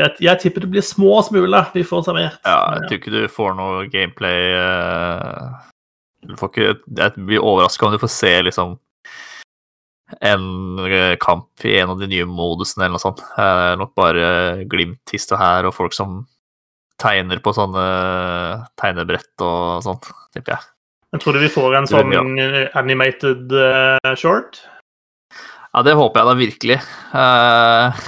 [0.00, 2.40] jeg, jeg tipper det blir små smuler vi får servert.
[2.42, 5.68] Ja, jeg tror ikke du får noe gameplay eh,
[6.26, 8.78] Du får ikke Jeg blir overraska om du får se liksom
[10.26, 10.48] en
[10.90, 13.22] eh, kamp i en av de nye modusene eller noe sånt.
[13.36, 14.26] Det er nok bare
[14.66, 16.24] glimt hist og her, og folk som
[17.00, 17.84] tegner på sånne
[18.80, 20.66] tegnebrett og sånt, tipper jeg.
[21.14, 23.54] Men tror du vi får en sånn eh, animated
[24.18, 24.58] short.
[25.70, 26.76] Ja, det håper jeg da virkelig.
[27.14, 28.00] Uh,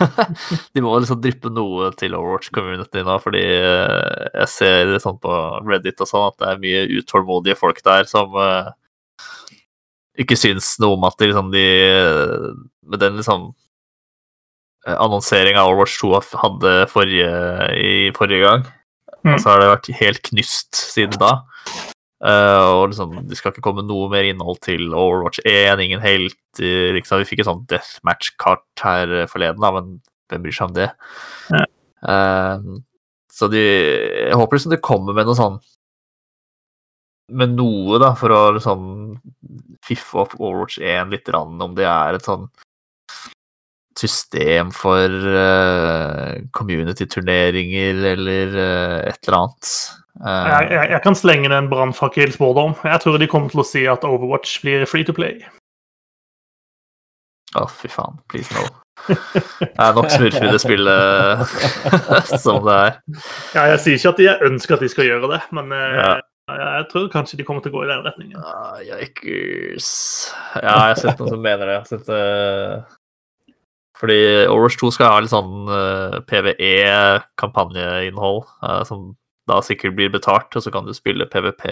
[0.74, 5.32] de må liksom dryppe noe til Overwatch-community nå, fordi eh, jeg ser sånn på
[5.66, 8.70] Reddit og sånn at det er mye utålmodige folk der som uh,
[10.20, 11.66] ikke syns noe om at de liksom de
[12.90, 13.50] Med den liksom
[14.86, 17.32] annonseringa Overwatch 2 hadde forrige,
[17.76, 18.62] i forrige gang,
[19.24, 19.34] Mm.
[19.34, 21.34] og så har det vært helt knust siden da.
[22.20, 26.92] Eh, og liksom, Det skal ikke komme noe mer innhold til Overwatch 1, ingen helter.
[26.96, 27.22] Liksom.
[27.22, 29.98] Vi fikk et sånt deathmatch-kart her eh, forleden, da, men
[30.30, 30.90] hvem bryr seg om det?
[31.50, 31.66] Ja.
[32.00, 32.80] Uh,
[33.32, 35.58] så de, jeg håper liksom det kommer med noe sånn
[37.36, 38.86] Med noe, da, for å liksom
[39.84, 42.48] fiffe opp Overwatch 1 litt, rann, om det er et sånn
[44.00, 49.72] system for uh, community-turneringer eller eh, et eller annet.
[50.18, 52.74] Eh, Jeg, jeg, jeg kan slenge en brannfakkel spådom.
[52.84, 55.34] Jeg tror de kommer til å si at Overwatch blir free to play.
[57.58, 58.18] Å, fy faen.
[58.30, 58.62] Please no.
[59.08, 59.16] Det
[59.80, 61.40] er nok smurfer i det spillet
[62.44, 62.92] som det er.
[63.56, 66.10] Ja, jeg sier ikke at jeg ønsker at de skal gjøre det, men eh, Ja.
[66.50, 68.40] jeg tror kanskje de kommer til å gå i den retningen.
[68.44, 69.88] Ah, Yikers.
[70.58, 71.74] Ja, jeg har sett noen som mener det.
[71.78, 72.76] Jeg har sett, uh...
[74.00, 78.98] fordi Overwatch 2 skal ha litt sånn uh, PVE-kampanjeinnhold, uh, som
[79.48, 81.64] da sikkert blir betalt, og så kan du spille PVP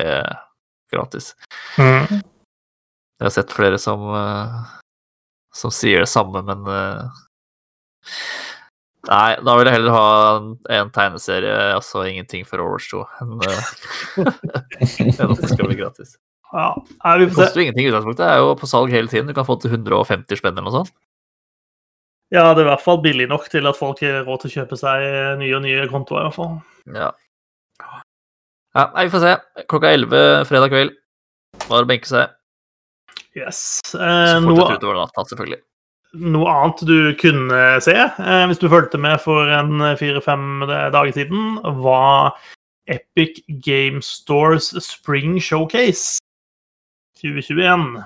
[0.92, 1.34] gratis.
[1.78, 2.20] Mm.
[3.18, 4.58] Jeg har sett flere som, eh,
[5.54, 7.24] som sier det samme, men eh,
[9.08, 13.44] Nei, da vil jeg heller ha en, en tegneserie, altså ingenting for Overwatch 2, enn
[13.46, 13.68] eh,
[15.14, 16.16] enn at det skal bli gratis.
[16.52, 19.28] Ja, vi Det koster jo ingenting i utgangspunktet, det er jo på salg hele tiden.
[19.30, 20.92] Du kan få til 150 spenn eller noe sånt.
[22.34, 24.54] Ja, det er i hvert fall billig nok til at folk har råd til å
[24.58, 25.04] kjøpe seg
[25.40, 26.26] nye og nye kontoer.
[26.26, 26.54] i hvert fall.
[26.96, 27.10] Ja.
[28.78, 29.32] Ja nei, vi får se.
[29.70, 30.94] Klokka 11 fredag kveld.
[31.68, 32.34] Bare å benke seg.
[33.36, 33.80] Yes.
[33.86, 35.60] Så Eh, noe, utover natta, selvfølgelig.
[36.32, 40.64] noe annet du kunne se, eh, hvis du fulgte med for en fire-fem
[40.94, 42.38] dager siden, var
[42.88, 46.18] Epic Game Stores Spring Showcase
[47.20, 47.98] 2021.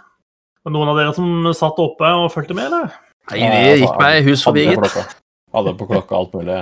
[0.64, 2.90] Var noen av dere som satt oppe og fulgte med, eller?
[3.30, 5.16] Nei, det gikk meg hus forbi, gitt.
[5.54, 6.58] Alle på klokka alt mulig.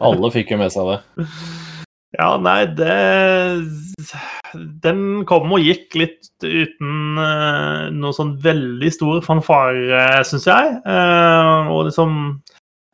[0.00, 0.98] Alle fikk jo med seg det.
[2.14, 2.94] Ja, nei, det
[4.84, 10.76] Den kom og gikk litt uten uh, noe sånn veldig stor fanfare, syns jeg.
[10.86, 12.16] Uh, og liksom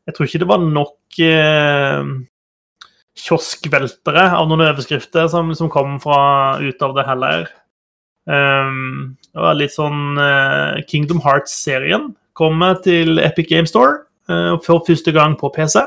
[0.08, 2.12] Jeg tror ikke det var nok uh,
[3.20, 7.50] kioskveltere av noen overskrifter som liksom kom fra ut av det heller.
[8.30, 10.16] Um, det var litt sånn
[10.88, 14.06] Kingdom Hearts-serien kommer til Epic Game Store
[14.64, 15.82] for første gang på PC.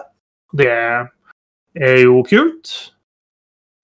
[0.59, 2.92] Det er jo kult.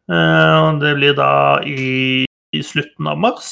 [0.09, 3.51] Eh, det blir da i, i slutten av mars.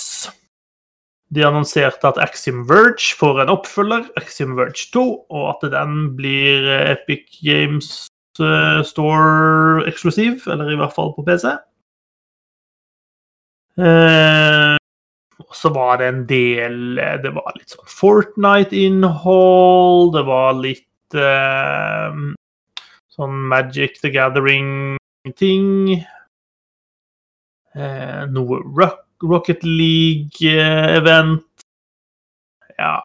[1.30, 6.66] De annonserte at Axiom Verge får en oppfølger, Axiom Verge 2, og at den blir
[6.80, 8.08] Epic Games
[8.40, 11.48] eh, Store eksklusiv, eller i hvert fall på PC.
[13.78, 14.76] Eh,
[15.54, 22.10] så var det en del Det var litt sånn Fortnite-innhold, det var litt eh,
[23.14, 26.02] sånn Magic the Gathering-ting.
[27.78, 31.44] Eh, noe Rock, Rocket League-event.
[32.78, 33.04] Ja.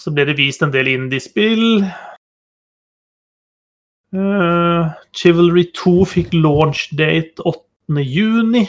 [0.00, 1.84] Så ble det vist en del indiespill.
[4.12, 8.00] Uh, Chivalry 2 fikk launch date 8.
[8.04, 8.66] juni.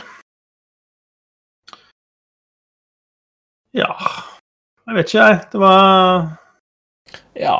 [3.74, 3.90] Ja
[4.86, 5.40] Jeg vet ikke, jeg.
[5.52, 6.28] Det var
[7.40, 7.58] Ja.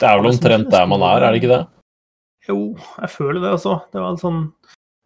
[0.00, 1.62] Det er vel omtrent der man er, er det ikke det?
[2.48, 3.76] Jo, jeg føler det, altså.
[3.92, 4.40] Det var sånn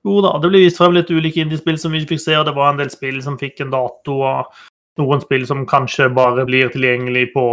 [0.07, 2.55] jo da, det ble vist frem litt ulike indiespill som vi fikk se, og det
[2.57, 4.21] var en del spill som fikk en dato.
[4.23, 4.53] og
[4.99, 7.45] Noen spill som kanskje bare blir tilgjengelig på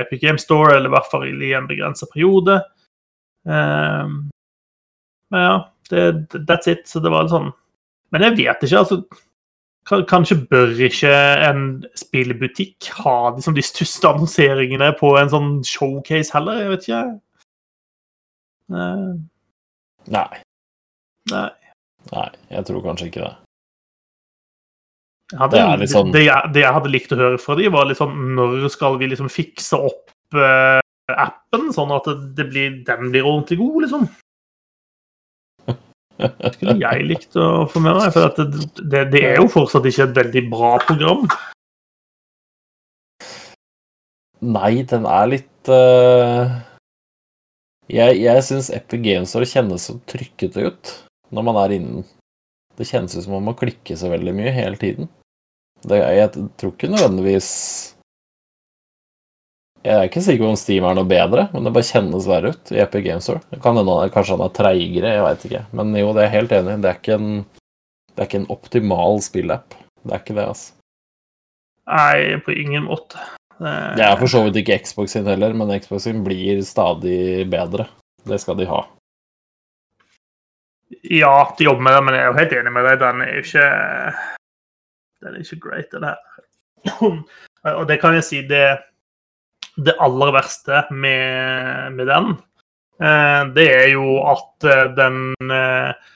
[0.00, 2.60] Epic Game Store, eller i hvert fall i en begrensa periode.
[3.48, 4.28] Um,
[5.32, 5.56] men ja,
[5.90, 6.04] det,
[6.48, 6.86] that's it.
[6.88, 7.52] Så det var litt sånn
[8.12, 9.02] Men jeg vet ikke, altså.
[10.10, 11.10] Kanskje bør ikke
[11.46, 11.62] en
[11.98, 16.60] spillbutikk ha liksom, de største annonseringene på en sånn showcase heller?
[16.60, 17.00] Jeg vet ikke.
[18.70, 19.16] Uh,
[20.10, 20.42] Nei.
[21.32, 21.48] Nei.
[22.10, 23.32] Nei, jeg tror kanskje ikke det.
[25.38, 26.10] Hadde, det, sånn...
[26.10, 28.96] det, jeg, det, jeg, hadde likt å høre fra de, var litt sånn Når skal
[28.98, 34.08] vi liksom fikse opp uh, appen, sånn at det blir, den blir ordentlig god, liksom?
[35.70, 38.34] Det Skulle jeg likt å få med meg, for
[38.82, 41.22] det, det, er jo fortsatt ikke et veldig bra program.
[44.40, 46.58] Nei, den er litt uh...
[47.90, 50.92] Jeg, jeg syns Epic Games kjennes så trykkete ut
[51.34, 52.04] når man er innen.
[52.78, 55.08] Det kjennes ut som man må klikke så veldig mye hele tiden.
[55.80, 57.46] Det, jeg tror ikke nødvendigvis
[59.80, 62.50] Jeg er ikke sikker på om Steam er noe bedre, men det bare kjennes verre
[62.52, 63.40] ut i Epic Games Store.
[63.64, 65.62] Kan hende kanskje han er treigere, jeg veit ikke.
[65.78, 66.82] Men jo, det er jeg helt enig i.
[66.84, 66.90] Det
[68.20, 69.72] det er ikke en optimal spillapp.
[70.04, 70.74] Det er ikke det, altså.
[71.88, 73.22] Nei, på ingen måte.
[73.60, 77.88] Det er for så vidt ikke Xbox sin heller, men Xbox sin blir stadig bedre.
[78.28, 78.82] Det skal de ha.
[80.90, 83.00] Ja, de jobber med det, men jeg er jo helt enig med deg.
[83.00, 83.66] Den er jo ikke
[85.20, 86.20] Den er ikke great, den her.
[87.78, 88.64] Og det kan jeg si det,
[89.76, 92.30] det aller verste med, med den,
[93.04, 96.08] eh, det er jo at eh, den eh,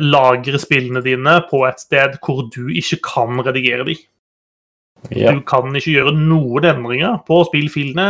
[0.00, 4.00] lagrer spillene dine på et sted hvor du ikke kan redigere dem.
[5.12, 5.34] Ja.
[5.36, 8.08] Du kan ikke gjøre noen endringer på spillfilene.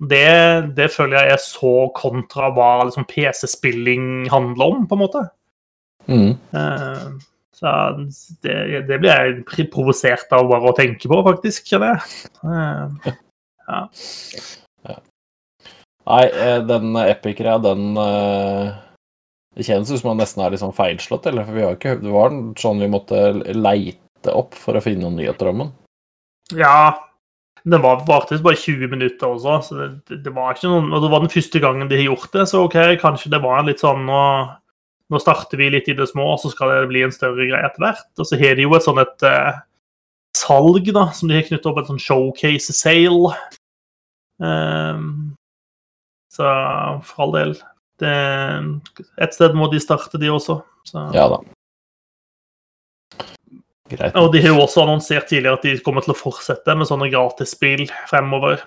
[0.00, 5.22] Det, det, føler jeg er så kontra hva liksom, PC-spilling handler om, på en måte.
[6.06, 6.34] Mm.
[6.54, 7.14] Uh,
[7.54, 7.72] så
[8.44, 12.30] det, det, blir jeg provosert av bare å tenke på, faktisk, kjenner jeg.
[12.44, 13.12] Uh,
[13.68, 13.80] ja.
[16.04, 21.30] Nei, eh, den epic-greia, den Det kjennes ut som man nesten er litt sånn feilslått,
[21.30, 21.46] eller?
[21.46, 23.22] For vi har ikke, det var sånn vi måtte
[23.54, 25.72] leite opp for å finne noen nyheter om den.
[26.52, 26.76] Ja.
[27.64, 31.08] Den var faktisk bare 20 minutter også, så det, det, var ikke noen Og det
[31.14, 34.04] var den første gangen de har gjort det, så OK, kanskje det var litt sånn
[34.12, 34.24] å
[35.12, 37.66] nå starter vi litt i det små, og så skal det bli en større greie
[37.66, 38.06] etter hvert.
[38.18, 39.60] Og så har de jo et sånn et uh,
[40.36, 43.34] salg, da, som de har knyttet opp et sånn showcase sale.
[44.42, 45.34] Um,
[46.32, 46.46] så
[47.06, 47.52] for all del
[48.02, 48.14] det,
[49.22, 50.58] Et sted må de starte, de også.
[50.88, 51.04] Så.
[51.14, 51.38] Ja da.
[53.92, 54.16] Greit.
[54.16, 57.10] Og de har jo også annonsert tidligere at de kommer til å fortsette med sånne
[57.12, 58.64] gratisspill fremover.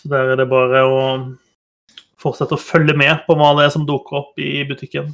[0.00, 0.98] Så der er det bare å
[2.20, 5.12] fortsette å følge med på hva det er som dukker opp i butikken.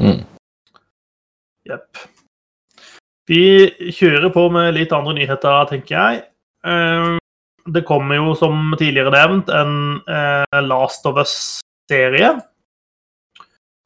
[0.00, 0.22] Mm.
[3.30, 3.42] Vi
[3.94, 6.22] kjører på med litt andre nyheter, tenker jeg.
[6.66, 7.16] Eh,
[7.70, 12.32] det kommer jo, som tidligere nevnt, en eh, Last of Us-serie.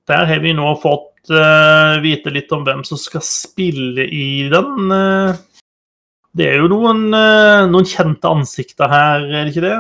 [0.09, 4.95] Der har vi nå fått eh, vite litt om hvem som skal spille i den.
[6.35, 7.07] Det er jo noen,
[7.71, 9.77] noen kjente ansikter her, er det ikke det?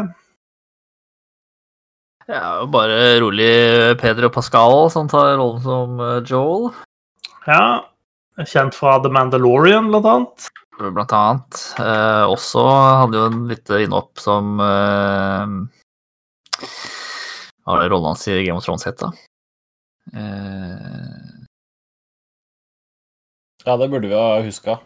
[2.26, 6.70] Ja, bare rolig Pedro Pascal som tar rollen som eh, Joel,
[7.46, 7.90] Ja,
[8.48, 10.46] Kjent fra The Mandalorian, blant annet.
[10.78, 11.60] blant annet.
[11.78, 15.52] Eh, også hadde jo en lite innhopp som eh,
[17.62, 19.12] Hva var det rollen hans i Game of Thrones het, da?
[20.16, 21.30] Eh,
[23.64, 24.78] Ja, det burde vi ha huska.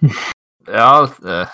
[0.67, 0.91] ja,
[1.25, 1.49] eh,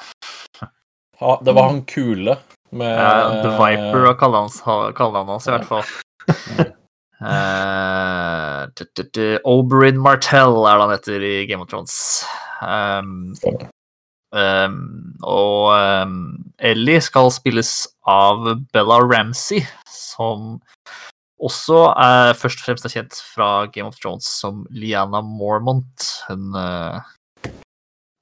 [1.20, 2.34] Ha, det var han kule
[2.74, 6.72] med ja, The Viper var kallenavnet han kallenavnet hans, i hvert fall.
[7.24, 12.24] Eh, t -t -t Oberyn Martell er det han heter i Game of Thrones.
[12.60, 13.32] Um,
[14.34, 20.60] um, og um, Ellie skal spilles av Bella Ramsey, som
[21.40, 26.04] også er først og fremst er kjent fra Game of Thrones som Liana Mormont.
[26.28, 27.00] Hun uh,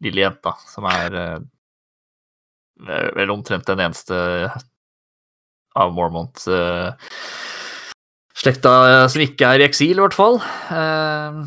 [0.02, 1.40] lille jenta som er uh,
[2.86, 4.16] vel omtrent den eneste
[5.78, 6.92] av Mormont uh,
[8.36, 10.36] slekta eh, som ikke er i eksil, i hvert fall.
[10.68, 11.44] Uh,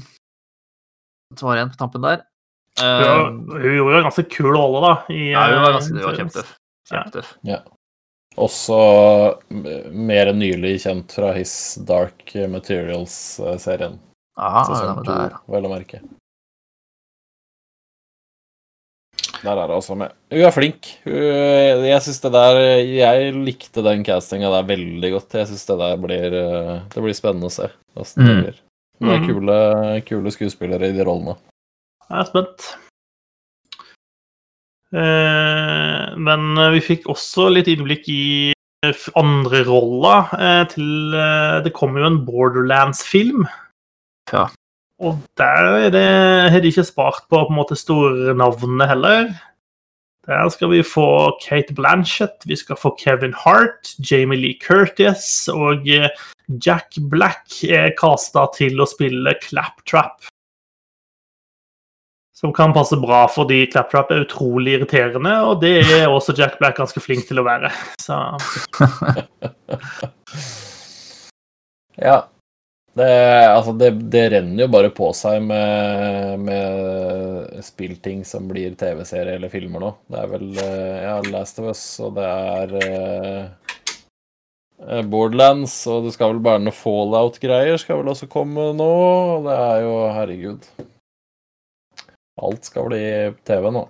[1.36, 2.24] det var en på tampen der.
[2.80, 4.94] Hun, gjorde- Um, hun gjorde jo en ganske kul rolle, da.
[5.14, 6.50] I, ja, hun var, eh, ganske, hun var kjempetøff.
[6.92, 7.30] kjempetøff.
[7.46, 7.72] Kjempetøff.
[8.36, 8.80] Også
[9.96, 11.54] mer enn nylig kjent fra His
[11.88, 13.96] Dark Materials-serien.
[14.36, 16.02] Aha, Sesong ja, to, det er- vel å merke.
[19.46, 20.12] Der er hun også med.
[20.34, 20.88] Hun er flink.
[21.06, 22.58] Hun, jeg synes det der
[22.90, 25.34] Jeg likte den castinga der veldig godt.
[25.38, 27.70] Jeg syns det der blir eh, Det blir spennende å se.
[27.96, 28.42] åssen det Mm.
[28.44, 28.58] blir.
[29.02, 29.28] Det er Mm.
[29.28, 31.36] kule, kule skuespillere i de rollene.
[32.10, 32.76] Jeg er spent.
[34.96, 38.54] Eh, men vi fikk også litt innblikk i
[39.18, 43.48] andre roller eh, til eh, Det kommer jo en Borderlands-film.
[44.32, 44.46] Ja.
[45.04, 46.06] Og der er det,
[46.52, 49.34] har de ikke spart på på en måte store navnene heller.
[50.26, 55.86] Der skal vi få Kate Blanchett, vi skal få Kevin Hart, Jamie Lee Curtis og
[55.86, 56.10] eh,
[56.66, 60.26] Jack Black er kasta til å spille Claptrap.
[62.36, 66.80] Som kan passe bra fordi Claptrap er utrolig irriterende, og det er også Jack Black
[66.80, 67.70] ganske flink til å være.
[68.02, 68.16] Så
[72.02, 72.26] Ja.
[72.96, 73.08] Det,
[73.66, 79.50] altså det, det renner jo bare på seg med, med spillting som blir TV-serie eller
[79.50, 79.90] filmer nå.
[80.12, 82.76] Det er vel eh, ja, Last of Us, og det er
[84.86, 88.92] uh, Borderlands, og det skal vel bare noe Fallout-greier skal vel også komme nå.
[89.40, 90.70] og Det er jo Herregud.
[92.46, 93.02] Alt skal bli
[93.48, 93.88] TV nå.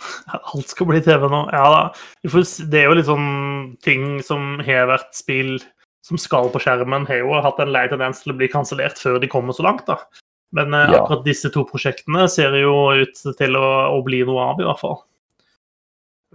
[0.54, 1.42] alt skal bli TV nå.
[1.52, 1.82] Ja da.
[2.24, 5.58] Det er jo litt sånn ting som har vært spill
[6.06, 9.20] som skal på skjermen, har jo hatt en lei tendens til å bli kansellert før
[9.20, 9.98] de kommer så langt, da.
[10.56, 11.02] Men eh, Ja.
[11.02, 12.74] akkurat disse to prosjektene ser jo
[13.04, 14.98] ut til å, å bli noe av, i hvert fall.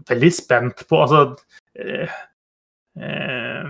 [0.10, 1.20] Veldig spent på Altså
[1.80, 2.12] eh,
[3.00, 3.68] eh,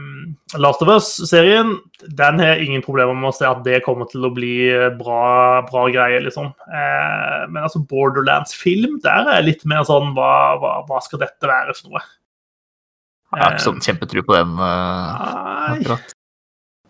[0.58, 1.76] Last of Us-serien,
[2.18, 4.58] den har ingen problemer med å se at det kommer til å bli
[5.00, 6.52] bra, bra greie, liksom.
[6.70, 10.32] Eh, men altså Borderlands-film, der er litt mer sånn hva,
[10.62, 12.06] hva, hva skal dette være for noe?
[13.36, 16.14] Jeg har ikke sånn kjempetro på den uh, akkurat.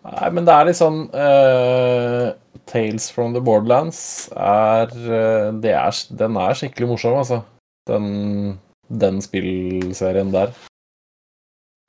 [0.06, 2.28] Nei, men det er litt sånn uh,
[2.70, 3.98] Tales from the Borderlands
[4.32, 7.40] er, eh, det er Den er skikkelig morsom, altså.
[7.86, 8.56] Den,
[8.90, 10.54] den spillserien der,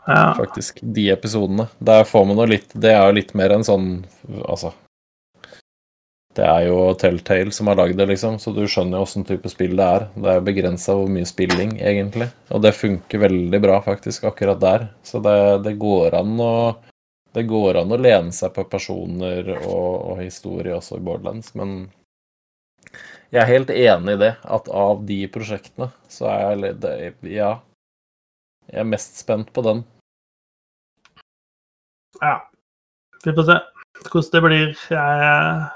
[0.07, 0.33] Ja.
[0.37, 0.81] faktisk.
[0.81, 1.67] De episodene.
[1.79, 4.05] Der får man noe litt Det er jo litt mer enn sånn
[4.45, 4.73] Altså
[6.37, 9.49] Det er jo Telltale som har lagd det, liksom, så du skjønner jo åssen type
[9.49, 10.03] spill det er.
[10.13, 12.27] Det er begrensa hvor mye spilling, egentlig.
[12.53, 14.85] Og det funker veldig bra, faktisk, akkurat der.
[15.01, 16.53] Så det, det går an å
[17.37, 21.75] det går an å lene seg på personer og, og historie også i Borderlands, men
[23.27, 27.57] jeg er helt enig i det, at av de prosjektene, så er jeg litt Ja.
[28.67, 29.83] Jeg er mest spent på den.
[32.21, 32.37] ja.
[33.25, 33.57] Vi får se
[34.07, 34.73] hvordan det blir.
[34.91, 35.67] Jeg,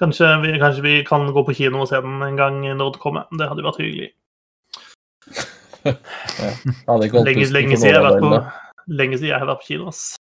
[0.00, 3.02] kanskje, vi, kanskje vi kan gå på kino og se den en gang når det
[3.02, 3.28] kommer.
[3.38, 4.10] Det hadde vært hyggelig.
[5.84, 8.38] Ikke Lenge, lenge, siden jeg har vært på,
[8.88, 9.88] lenge siden jeg har vært på kino.
[9.92, 10.14] ass.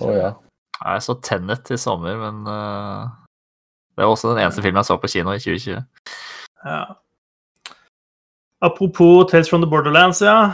[0.00, 0.32] Oh, ja.
[0.82, 3.08] Jeg så Tenet i sommer, men uh,
[3.94, 5.80] det var også den eneste filmen jeg så på kino i 2020.
[6.64, 6.82] Ja.
[8.62, 10.52] Apropos Tales from the Borderlands, ja.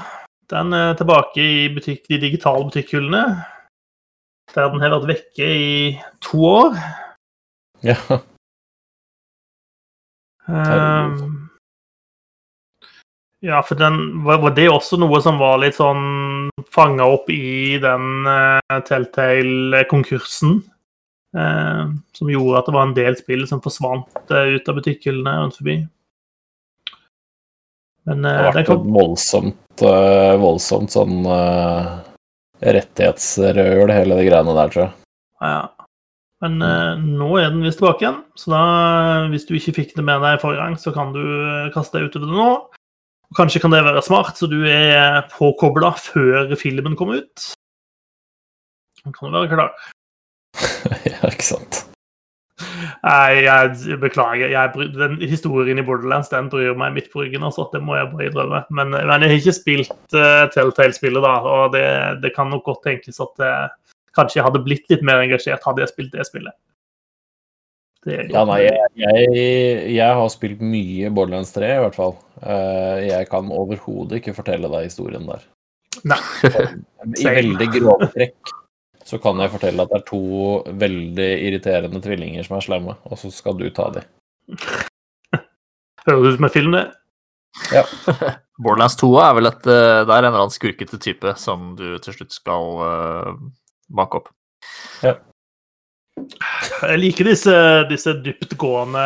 [0.49, 3.25] Den er tilbake i butikk, de digitale butikkhyllene.
[4.55, 5.71] Der den har vært vekke i
[6.25, 6.79] to år.
[7.85, 7.99] ja.
[10.49, 11.51] Um,
[13.41, 18.27] ja, for den var, det også noe som var litt sånn fanga opp i den
[18.27, 20.59] uh, Telltale-konkursen?
[21.37, 25.37] Uh, som gjorde at det var en del spill som forsvant uh, ut av butikkhyllene
[25.43, 25.79] rundt forbi.
[28.09, 29.83] Men Det eh, har vært kom, et voldsomt,
[30.41, 31.27] voldsomt sånn
[32.65, 34.95] rettighetsrøl, hele det greiene der, tror jeg.
[35.45, 35.59] Ja.
[36.45, 38.63] Men eh, nå er den visst tilbake igjen, så da,
[39.33, 42.11] hvis du ikke fikk det med deg forrige gang, så kan du eh, kaste deg
[42.11, 42.51] utover det nå.
[43.29, 47.51] Og Kanskje kan det være smart, så du er påkobla før filmen kommer ut.
[49.03, 49.75] Da kan du være klar.
[51.11, 51.83] ja, ikke sant.
[52.59, 54.51] Nei, jeg beklager.
[54.51, 57.45] Jeg, den historien i Borderlands den bryr meg midt på ryggen.
[57.47, 57.69] Altså.
[57.73, 58.63] Det må jeg bare innrømme.
[58.75, 61.85] Men, men jeg har ikke spilt uh, Telltale-spillet, da, og det,
[62.25, 63.69] det kan nok godt tenkes at eh,
[64.19, 66.57] kanskje jeg hadde blitt litt mer engasjert hadde jeg spilt det spillet.
[68.07, 69.41] Det Ja, nei, jeg, jeg,
[69.97, 72.15] jeg har spilt mye Borderlands 3, i hvert fall.
[72.43, 75.43] Eh, jeg kan overhodet ikke fortelle deg historien der.
[76.07, 76.21] Nei.
[77.23, 78.55] I veldig grove trekk
[79.09, 80.23] så kan jeg fortelle at det er to
[80.77, 84.05] veldig irriterende tvillinger som er slemme, og så skal du ta dem.
[86.05, 86.85] Høres ut som en film, det.
[88.61, 91.87] Borderlands 2 er vel et eh, Det er en eller annen skurkete type som du
[92.05, 92.83] til slutt skal
[93.95, 94.21] uh,
[95.03, 95.15] Ja.
[96.83, 97.53] Jeg liker disse,
[97.87, 99.03] disse dyptgående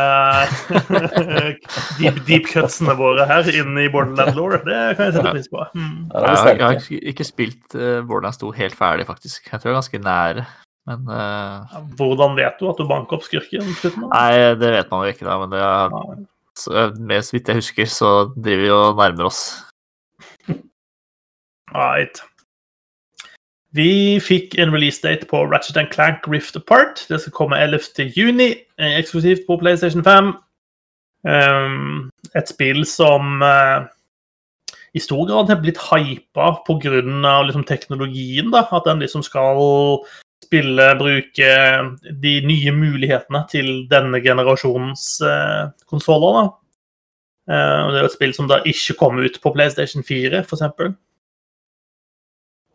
[2.00, 4.54] deep, deep cutsene våre her inne i Borderland Law.
[4.64, 5.60] Det kan jeg sette pris på.
[5.76, 6.08] Mm.
[6.08, 6.80] Er Jeg har, jeg har
[7.12, 9.44] ikke- spilt uh, Borderlands 2 helt ferdig, faktisk.
[9.52, 10.46] Jeg tror jeg er ganske nære.
[10.88, 11.76] Men uh...
[12.00, 13.68] Hvordan vet du at du banker opp skurken?
[14.08, 15.36] Nei, det vet man jo ikke, da.
[15.44, 16.16] Men det er, Ja.
[16.58, 19.42] så, med, så vidt jeg husker, så driver vi og nærmer oss.
[21.76, 22.18] Right.
[23.72, 27.06] Vi fikk en release date på Ratchet Clank Rift Apart.
[27.08, 28.10] Det skal komme 11.
[28.16, 30.34] juni, eh, eksklusivt på PlayStation 5.
[31.22, 33.86] Um, et spill som uh,
[34.92, 37.00] i stor grad har blitt hypa pga.
[37.46, 38.50] Liksom, teknologien.
[38.52, 38.66] Da.
[38.72, 40.02] At den liksom skal
[40.44, 41.52] spille, bruke
[42.22, 46.52] de nye mulighetene til denne generasjonens uh, konsoller.
[47.50, 50.94] Eh, det er et spill som da ikke kom ut på PlayStation 4, f.eks.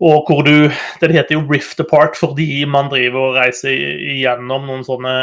[0.04, 0.70] Og hvor du
[1.02, 5.16] Det heter jo Rift Apart fordi man driver og reiser igjennom noen sånne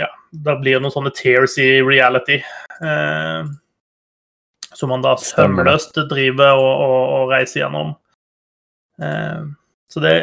[0.00, 2.40] Ja, da blir det noen sånne tears i reality.
[2.84, 3.48] Eh,
[4.76, 7.94] som man da sømløst driver og, og, og reiser igjennom.
[9.00, 9.46] Eh,
[9.88, 10.16] så det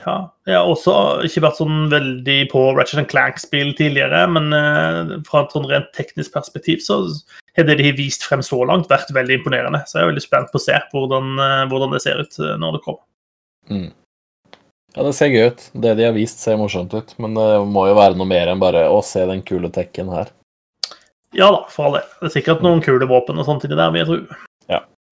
[0.00, 0.16] Ja.
[0.48, 0.94] Jeg har også
[1.26, 6.32] ikke vært sånn veldig på Ratchet Clank-spill tidligere, men eh, fra et sånn rent teknisk
[6.34, 7.02] perspektiv så
[7.58, 9.82] har det de har vist frem så langt, vært veldig imponerende.
[9.86, 12.58] Så jeg er veldig spent på å se hvordan, eh, hvordan det ser ut eh,
[12.62, 13.04] når det kommer.
[13.70, 13.88] Mm.
[14.96, 15.64] Ja, det ser gøy ut.
[15.84, 17.14] Det de har vist, ser morsomt ut.
[17.22, 20.32] Men det må jo være noe mer enn bare å se den kule tekken her.
[21.36, 22.14] Ja da, for all del.
[22.18, 24.40] Det er sikkert noen kule våpen og sånt inni der, vil jeg tro.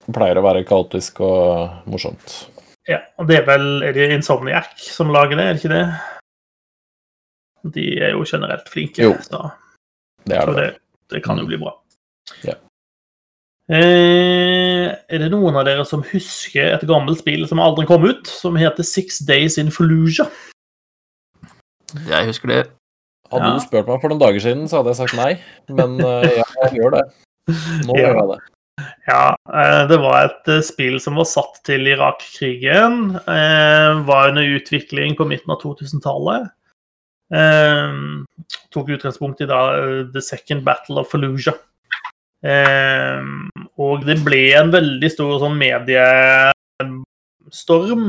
[0.09, 2.39] Det pleier å være kaotisk og morsomt.
[2.89, 7.73] Ja, og det er vel er det Insomniac som lager det, er det ikke det?
[7.75, 9.13] De er jo generelt flinke, Jo.
[9.21, 9.51] så
[10.25, 10.55] Det er det.
[10.57, 10.69] det,
[11.13, 11.75] det kan jo bli bra.
[12.47, 12.55] Ja.
[13.69, 18.27] Eh, er det noen av dere som husker et gammelt spill som aldri kom ut,
[18.31, 20.31] som heter Six Days in Fallujah?
[22.09, 22.63] Jeg husker det.
[23.29, 23.55] Hadde Ja.
[23.59, 25.35] du spurt meg for noen dager siden, så hadde jeg sagt nei.
[25.69, 27.05] Men uh, ja, jeg gjør det.
[27.85, 28.09] Nå Ja.
[28.09, 28.39] gjør jeg det.
[29.07, 33.17] Ja, eh, det var et eh, spill som var satt til Irak-krigen.
[33.21, 36.43] eh, Var under utvikling på midten av 2000-tallet.
[37.35, 37.89] Eh,
[38.73, 39.61] Tok utgangspunkt i da
[40.15, 41.59] The Second Battle of Fallujah.
[43.79, 46.55] Og det ble en veldig stor sånn mediestorm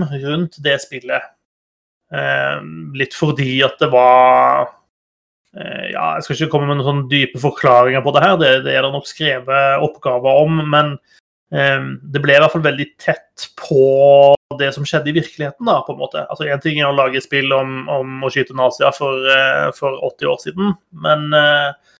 [0.06, 1.24] rundt det spillet.
[2.94, 4.70] Litt fordi at det var
[5.58, 8.76] Ja, jeg skal ikke komme med noen sånne dype forklaringer på det her, det, det
[8.78, 10.92] er det nok skrevet oppgaver om, men
[11.50, 15.80] eh, det ble i hvert fall veldig tett på det som skjedde i virkeligheten, da,
[15.86, 16.24] på en måte.
[16.30, 19.98] Altså, Én ting er å lage spill om, om å skyte nazier for, eh, for
[20.12, 20.76] 80 år siden,
[21.06, 21.96] men eh,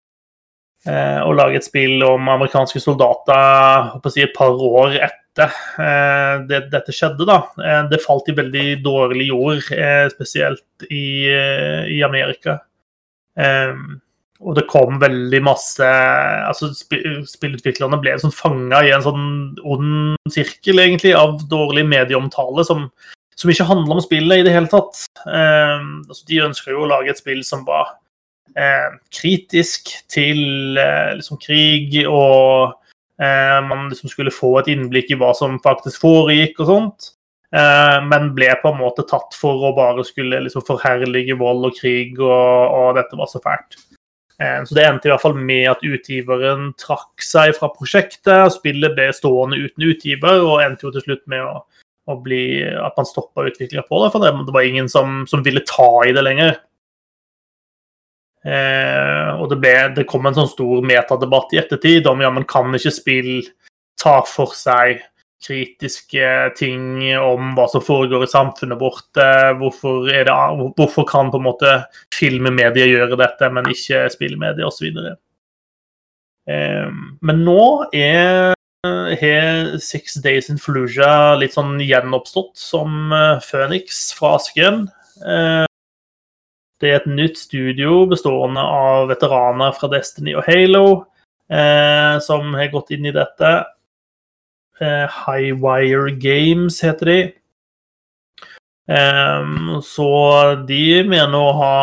[0.86, 6.64] eh, å lage et spill om amerikanske soldater si, et par år etter eh, det,
[6.72, 12.02] dette skjedde, da, eh, det falt i veldig dårlig jord, eh, spesielt i, eh, i
[12.06, 12.60] Amerika.
[13.38, 14.00] Ehm,
[14.40, 19.24] og det kom veldig masse altså spi- Spillutviklerne ble sånn fanga i en sånn
[19.60, 22.86] ond sirkel egentlig av dårlig medieomtale som,
[23.36, 25.04] som ikke handla om spillet i det hele tatt.
[25.26, 27.98] Um, altså de ønska jo å lage et spill som var
[28.56, 32.74] eh, kritisk til eh, liksom krig, og
[33.20, 37.10] eh, man liksom skulle få et innblikk i hva som faktisk foregikk og sånt.
[37.50, 41.78] Eh, men ble på en måte tatt for å bare skulle liksom forherlige vold og
[41.80, 43.78] krig, og, og dette var så fælt.
[44.38, 48.54] Eh, Så det endte i hvert fall med at utgiveren trakk seg fra prosjektet.
[48.54, 51.60] Spillet ble stående uten utgiver, og endte jo til slutt med å,
[52.06, 54.12] å bli, at man stoppa utviklinga på det.
[54.14, 56.54] For det var ingen som, som ville ta i det lenger.
[58.40, 62.46] Eh, og det, ble, det kom en sånn stor metadebatt i ettertid om ja, men
[62.48, 63.32] kan ikke spill
[64.00, 65.02] ta for seg
[65.44, 69.08] kritiske ting om hva som foregår i samfunnet vårt.
[69.16, 70.28] eh, Hvorfor, det,
[70.76, 71.74] hvorfor kan på en måte
[72.14, 74.90] filmmedier gjøre dette, men ikke spillmedier osv.
[76.46, 84.36] Men nå er har Six Days in Fluja litt sånn gjenoppstått som eh, Phoenix fra
[84.38, 84.86] asken.
[85.20, 85.66] Eh,
[86.80, 91.04] Det er et nytt studio bestående av veteraner fra Destiny og Halo
[91.52, 93.50] eh, som har gått inn i dette.
[94.80, 97.20] Eh, Highwire Games heter de.
[98.90, 100.06] Um, så
[100.66, 101.74] de mener å ha,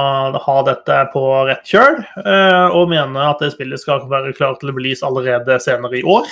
[0.43, 4.73] ha dette på rett kjøl, uh, og mener at det spillet skal være klart til
[4.73, 6.27] å release allerede senere i år.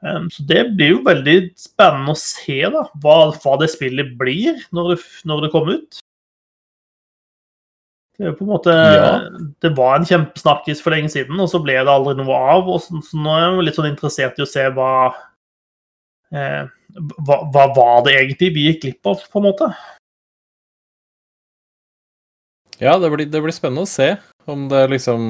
[0.00, 4.64] Um, så det blir jo veldig spennende å se da, hva, hva det spillet blir
[4.72, 4.98] når det,
[5.28, 6.00] når det kommer ut.
[8.22, 9.06] Er på en måte, Ja.
[9.64, 12.68] det var en kjempesnakkis for lenge siden, og så ble det aldri noe av.
[12.70, 14.92] Og så, så nå er jeg litt sånn interessert i å se hva,
[16.30, 16.62] eh,
[17.26, 19.70] hva Hva var det egentlig vi gikk glipp av, på en måte?
[22.82, 24.16] Ja, det blir, det blir spennende å se
[24.50, 25.26] om det liksom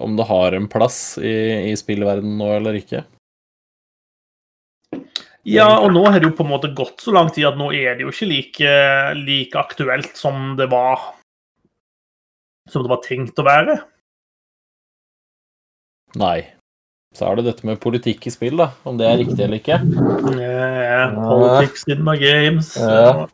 [0.00, 3.04] Om det har en plass i, i spillverdenen nå eller ikke.
[5.46, 7.68] Ja, og nå har det jo på en måte gått så lang tid at nå
[7.76, 8.72] er det jo ikke like,
[9.20, 11.12] like aktuelt som det var
[12.70, 13.78] Som det var tenkt å være.
[16.20, 16.38] Nei.
[17.14, 18.70] Så er det dette med politikk i spill, da.
[18.88, 19.76] Om det er riktig eller ikke.
[20.34, 22.72] Yeah, politics in my games.
[22.80, 23.26] Yeah.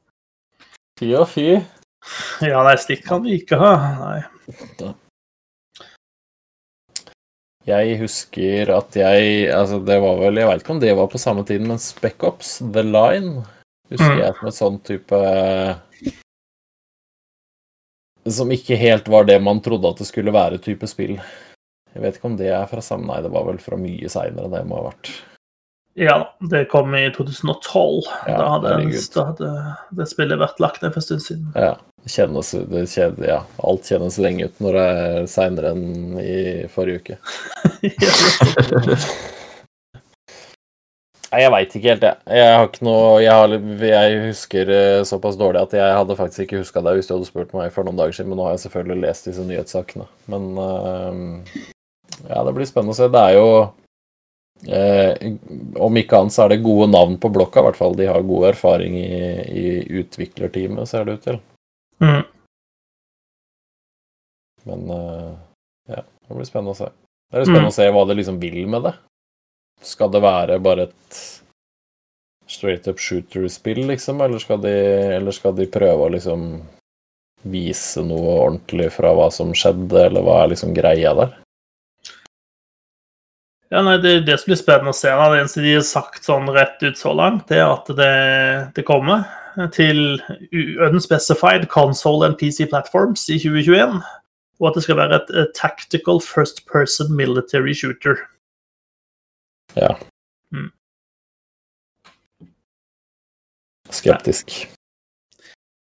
[1.01, 1.47] Fy og fy.
[2.45, 3.73] Ja, nei, stikk kan vi ikke ha.
[4.01, 4.91] Nei.
[7.69, 11.21] Jeg husker at jeg Altså, det var vel Jeg veit ikke om det var på
[11.21, 13.45] samme tiden, men Spec-Ops, The Line,
[13.93, 14.21] husker Mm.
[14.25, 15.21] jeg som et sånn type
[18.35, 21.17] Som ikke helt var det man trodde at det skulle være, type spill.
[21.91, 24.51] Jeg vet ikke om det er fra samme Nei, det var vel fra mye seinere,
[24.53, 25.11] det må ha vært.
[25.99, 26.17] Ja,
[26.53, 28.07] det kom i 2012.
[28.29, 29.51] Ja, da, hadde, en, da hadde
[29.99, 31.51] det spillet vært lagt ned for en stund siden.
[31.59, 31.75] Ja.
[32.01, 36.39] Det kjennes det kjennes, Ja, alt kjennes lenge ut når det er seinere enn i
[36.73, 37.19] forrige uke.
[41.31, 42.39] Nei, jeg veit ikke helt, jeg.
[42.41, 43.53] Jeg har ikke noe Jeg, har,
[43.87, 47.29] jeg husker eh, såpass dårlig at jeg hadde faktisk ikke huska det hvis du hadde
[47.29, 50.09] spurt meg for noen dager siden, men nå har jeg selvfølgelig lest disse nyhetssakene.
[50.33, 51.69] Men uh,
[52.27, 53.07] ja, det blir spennende å se.
[53.13, 53.47] Det er jo
[54.75, 55.31] eh,
[55.87, 57.95] Om ikke annet så er det gode navn på blokka, i hvert fall.
[57.99, 59.21] De har god erfaring i,
[59.55, 59.67] i
[60.03, 61.39] utviklerteamet, ser det ut til.
[62.03, 62.25] Mm.
[64.69, 65.31] Men eh,
[65.95, 66.91] ja, det blir spennende å se.
[67.31, 68.97] Det er spennende å se hva det liksom vil med det.
[69.83, 71.21] Skal det være bare et
[72.51, 74.75] straight up shooter-spill, liksom, eller skal, de,
[75.17, 76.49] eller skal de prøve å liksom
[77.49, 81.37] vise noe ordentlig fra hva som skjedde, eller hva er liksom greia der?
[83.71, 85.11] Ja, nei, Det det som blir spennende å se.
[85.15, 85.29] Da.
[85.31, 88.15] Det eneste de har sagt sånn rett ut så langt, det er at det,
[88.75, 89.29] det kommer
[89.75, 90.19] til
[90.83, 94.01] unspecified console and PC platforms i 2021.
[94.61, 98.19] Og at det skal være et tactical first person military shooter.
[99.79, 99.95] Ja.
[100.55, 100.71] Mm.
[103.91, 104.55] Skeptisk.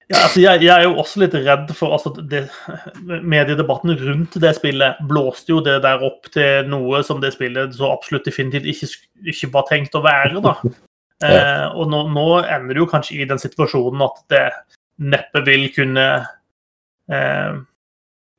[0.07, 2.45] Ja, altså jeg, jeg er jo også litt redd for altså det,
[3.03, 7.89] Mediedebatten rundt det spillet blåste jo det der opp til noe som det spillet så
[7.91, 8.87] absolutt definitivt ikke,
[9.33, 10.43] ikke var tenkt å være.
[10.43, 10.59] da.
[11.25, 14.41] Eh, og nå, nå ender det jo kanskje i den situasjonen at det
[15.01, 16.03] neppe vil kunne
[17.09, 17.55] eh,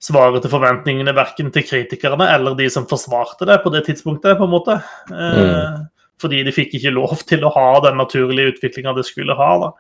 [0.02, 4.38] svare til forventningene verken til kritikerne eller de som forsvarte det på det tidspunktet.
[4.38, 4.80] på en måte.
[5.10, 5.78] Eh,
[6.18, 9.72] Fordi de fikk ikke lov til å ha den naturlige utviklinga det skulle ha.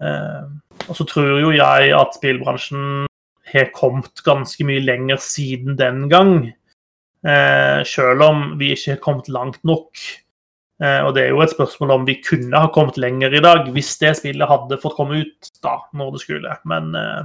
[0.00, 0.44] Eh,
[0.88, 3.06] og så tror jo jeg at spillbransjen
[3.52, 6.54] har kommet ganske mye lenger siden den gang.
[7.26, 9.96] Eh, selv om vi ikke har kommet langt nok.
[10.78, 13.66] Eh, og det er jo et spørsmål om vi kunne ha kommet lenger i dag
[13.74, 16.54] hvis det spillet hadde fått komme ut da, når det skulle.
[16.70, 17.24] Men, eh,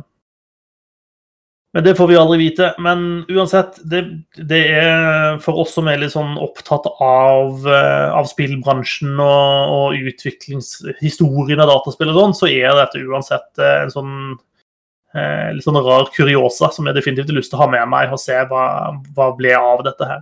[1.73, 2.75] men det får vi aldri vite.
[2.77, 4.03] Men uansett, det,
[4.37, 10.05] det er for oss som er litt sånn opptatt av, eh, av spillbransjen og, og
[10.11, 14.13] utviklingshistorien av dataspill og sånn, så er dette uansett eh, en sånn
[15.17, 18.13] eh, litt sånn rar kuriosa som jeg definitivt har lyst til å ha med meg
[18.13, 18.65] og se hva,
[19.17, 20.21] hva ble av dette her.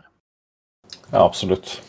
[1.12, 1.82] Ja, absolutt.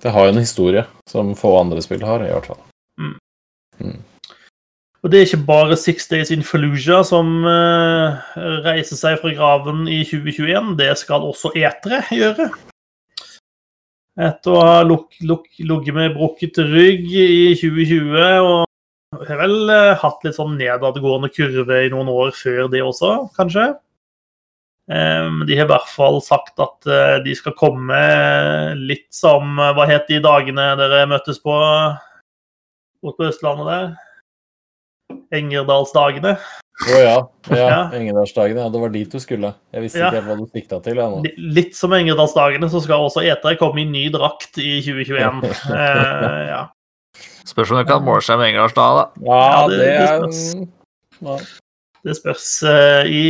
[0.00, 2.62] Det har jo en historie som få andre spill har, i hvert fall.
[5.00, 8.20] Og det er ikke bare Six Days in Fallujah som uh,
[8.66, 12.50] reiser seg fra graven i 2021, det skal også etere gjøre.
[14.20, 20.36] Etter å ha ligget med brukket rygg i 2020 og har vel uh, hatt litt
[20.36, 23.70] sånn nedadgående kurve i noen år før det også, kanskje.
[24.90, 27.98] Um, de har i hvert fall sagt at uh, de skal komme
[28.74, 31.54] litt som Hva het de dagene dere møttes på
[33.00, 34.09] borte på Østlandet der?
[35.32, 36.34] Engerdalsdagene.
[36.80, 37.16] Å ja.
[37.52, 37.56] ja.
[37.68, 37.80] Ja.
[37.92, 38.62] Engerdalsdagene.
[38.64, 39.52] Ja, det var dit du skulle.
[39.74, 40.08] Jeg visste Ja.
[40.08, 40.96] ikke helt hva du sikta til.
[40.96, 41.22] Ja, nå.
[41.58, 45.42] Litt som Engerdalsdagene, så skal også E3 komme i ny drakt i 2021.
[45.76, 46.62] Eh, ja.
[47.44, 49.24] Spørs om du kan måle seg med Engerdalsdal, da.
[49.26, 50.68] Ja, Ja, det- det det er spørs.
[51.20, 51.38] ja.
[52.02, 52.44] Det spørs.
[52.64, 53.24] eh, I,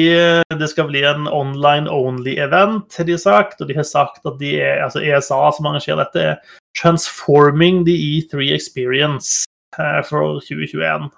[0.54, 3.60] det skal bli en online only-event, har de sagt.
[3.60, 6.36] Og de har sagt at de er, altså ESA som arrangerer dette, er
[6.78, 9.44] transforming the E3 experience
[9.78, 11.10] eh, for 2021.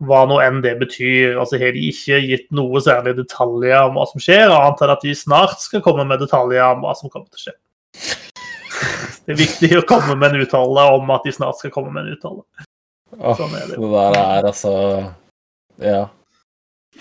[0.00, 1.36] Hva nå enn det betyr.
[1.40, 5.04] Altså har de ikke gitt noe særlig detaljer om hva som skjer, annet enn at
[5.04, 7.56] de snart skal komme med detaljer om hva som kommer til å skje.
[9.26, 12.08] Det er viktig å komme med en uttale om at de snart skal komme med
[12.08, 12.40] en uttale.
[13.36, 13.76] Sånn er det.
[13.76, 14.72] det der er altså
[15.84, 16.00] Ja.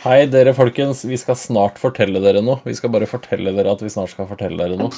[0.03, 1.01] Hei, dere folkens.
[1.07, 2.61] Vi skal snart fortelle dere noe.
[2.67, 4.93] Vi skal bare fortelle dere at vi snart skal fortelle dere noe.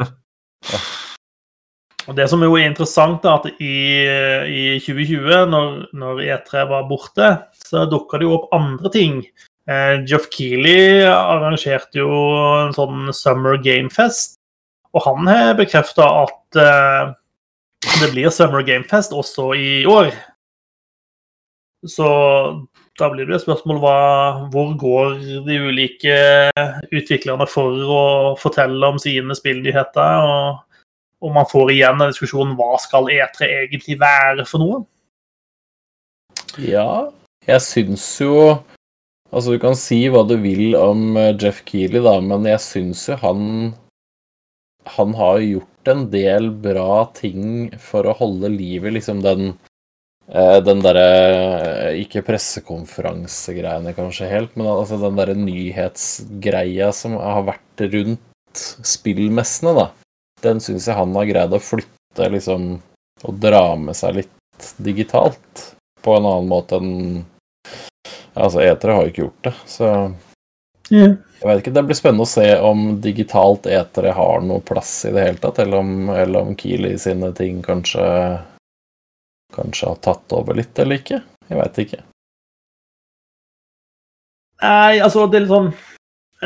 [2.08, 3.76] Og Det som jo er interessant, er at i,
[4.48, 7.28] i 2020, når, når E3 var borte,
[7.60, 9.20] så dukka det jo opp andre ting.
[9.70, 12.10] Eh, Geoff Keeley arrangerte jo
[12.64, 14.38] en sånn Summer Gamefest,
[14.96, 17.12] og han har bekrefta at eh,
[18.00, 20.10] det blir Summer Gamefest også i år.
[21.86, 22.08] Så
[23.00, 24.00] da blir det et spørsmål hva,
[24.52, 25.14] hvor går
[25.46, 26.16] de ulike
[26.90, 28.02] utviklerne for å
[28.40, 30.66] fortelle om sine spillnyheter, og
[31.20, 34.82] om man får igjen en diskusjon hva skal E3 egentlig være for noe?
[36.58, 37.10] Ja,
[37.46, 38.34] jeg syns jo
[39.30, 43.04] Altså, du kan si hva du vil om eh, Jeff Keeley, da, men jeg syns
[43.06, 43.42] jo han
[44.96, 49.52] Han har gjort en del bra ting for å holde liv i liksom den
[50.32, 57.86] eh, den derre Ikke pressekonferansegreiene, kanskje helt, men altså den derre nyhetsgreia som har vært
[57.94, 59.86] rundt spillmessene, da.
[60.44, 62.72] Den syns jeg han har greid å flytte, liksom,
[63.26, 65.66] og dra med seg litt digitalt.
[66.00, 67.26] På en annen måte enn
[68.30, 69.86] Altså, etere har jo ikke gjort det, så
[70.90, 71.72] jeg vet ikke.
[71.74, 75.60] Det blir spennende å se om digitalt etere har noe plass i det hele tatt,
[75.62, 78.06] eller om, eller om Keeley sine ting kanskje
[79.50, 81.16] Kanskje har tatt over litt, eller ikke.
[81.50, 81.96] Jeg veit ikke.
[84.62, 85.72] Nei, altså, det er litt sånn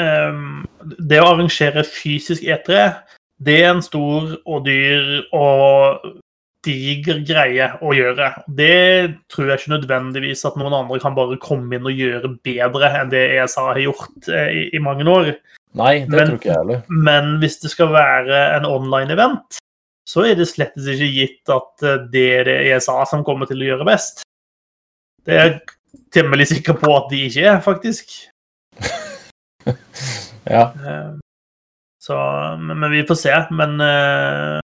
[0.00, 0.62] um,
[1.10, 2.86] Det å arrangere fysisk E3,
[3.42, 6.04] det er en stor og dyr og
[6.64, 8.30] diger greie å gjøre.
[8.56, 12.88] Det tror jeg ikke nødvendigvis at noen andre kan bare komme inn og gjøre bedre
[13.00, 15.34] enn det ESA har gjort eh, i, i mange år.
[15.76, 16.82] Nei, det Men- tror ikke jeg heller.
[16.88, 19.58] Men hvis det skal være en online-event,
[20.08, 23.60] så er det slett ikke gitt at eh, det er det ESA som kommer til
[23.60, 24.24] å gjøre best.
[25.24, 25.60] Det er jeg
[26.14, 28.16] temmelig sikker på at de ikke er, faktisk.
[30.44, 30.66] Ja.
[32.04, 32.16] Så,
[32.60, 33.34] men, vi får se.
[33.56, 34.60] Men uh,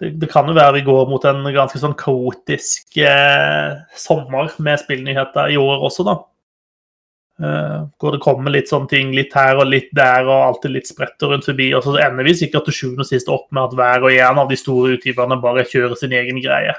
[0.00, 4.82] det, det kan jo være vi går mot en ganske sånn kaotisk uh, sommer med
[4.82, 6.16] spillnyheter i år også, da.
[7.42, 10.90] Uh, hvor det kommer litt sånne ting litt her og litt der, og alltid litt
[10.90, 11.70] spredt og rundt forbi.
[11.74, 14.42] Og så ender vi sikkert til sjuende og sist opp med at hver og en
[14.42, 16.74] av de store utgiverne bare kjører sin egen greie.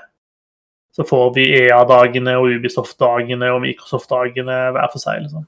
[0.95, 5.47] Så får vi EA-dagene og Ubisoft-dagene og Microsoft-dagene hver for seg, liksom.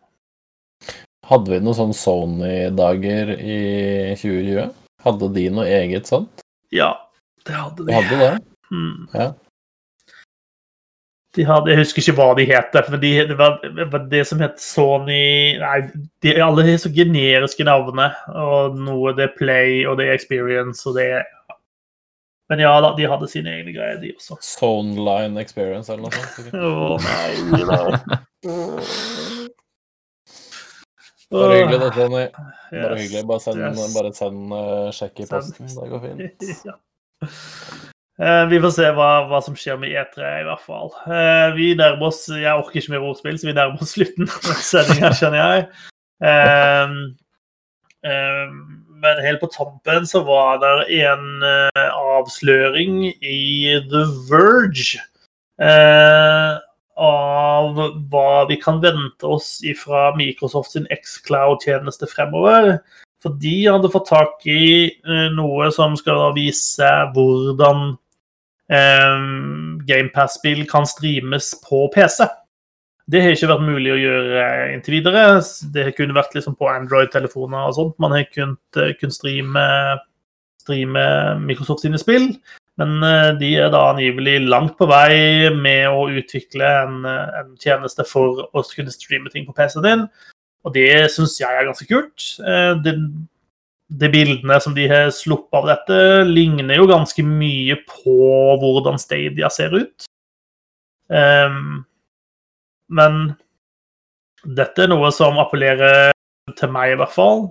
[1.28, 3.58] Hadde vi noen sånne Sony-dager i
[4.16, 4.70] 2020?
[5.04, 6.44] Hadde de noe eget sånt?
[6.72, 6.94] Ja,
[7.48, 7.98] det hadde De de.
[7.98, 8.32] hadde det?
[8.72, 9.08] Mm.
[9.14, 9.28] Ja.
[11.38, 14.24] De hadde, jeg husker ikke hva de het, for de, det, var, det var det
[14.26, 15.76] som het Sony Nei,
[16.26, 18.08] de, alle har så generiske navnene.
[18.34, 21.28] Og noe det er Play, og det er Experience, og det er
[22.48, 24.40] Men ja da, de hadde sine egne greier, de også.
[24.42, 26.56] Soneline Experience eller noe sånt?
[26.56, 28.22] Å oh, nei da.
[31.34, 32.24] Bare hyggelig, det, Tony.
[32.72, 33.28] Bare Yes, hyggelig.
[33.28, 33.94] Bare send, yes.
[33.96, 35.70] bare send uh, sjekk i posten.
[35.76, 36.50] Det går fint.
[36.68, 36.76] Ja.
[38.22, 40.92] uh, vi får se hva, hva som skjer med E3, i hvert fall.
[41.10, 44.62] Uh, vi nærmer oss Jeg orker ikke mer ordspill, så vi nærmer oss slutten av
[44.72, 45.68] sendinga, skjønner jeg.
[46.24, 46.94] Eh,
[48.10, 48.54] eh,
[48.98, 51.44] men helt på tampen så var det en
[51.78, 55.04] avsløring i The Verge
[55.62, 56.58] eh,
[56.98, 57.78] av
[58.12, 62.80] hva vi kan vente oss fra Microsoft sin X-Cloud-tjeneste fremover.
[63.24, 67.96] For de hadde fått tak i eh, noe som skal vise hvordan
[68.74, 69.24] eh,
[69.90, 72.28] GamePass-spill kan streames på PC.
[73.08, 75.24] Det har ikke vært mulig å gjøre inntil videre.
[75.74, 77.98] Det har kun vært liksom på Android-telefoner og sånt.
[78.04, 79.68] Man har kunnet, kun kunnet streame,
[80.66, 81.06] streame
[81.46, 82.34] Microsoft sine spill.
[82.78, 87.56] Men eh, de er da angivelig langt på vei med å utvikle en, eh, en
[87.62, 90.06] tjeneste for å kunne streame ting på PC-en din.
[90.68, 92.24] Og det syns jeg er ganske kult.
[92.84, 92.92] De,
[93.88, 98.18] de bildene som de har sluppet av dette, ligner jo ganske mye på
[98.60, 100.10] hvordan Stadia ser ut.
[101.08, 101.86] Um,
[102.92, 103.22] men
[104.44, 106.12] dette er noe som appellerer
[106.58, 107.48] til meg, i hvert fall.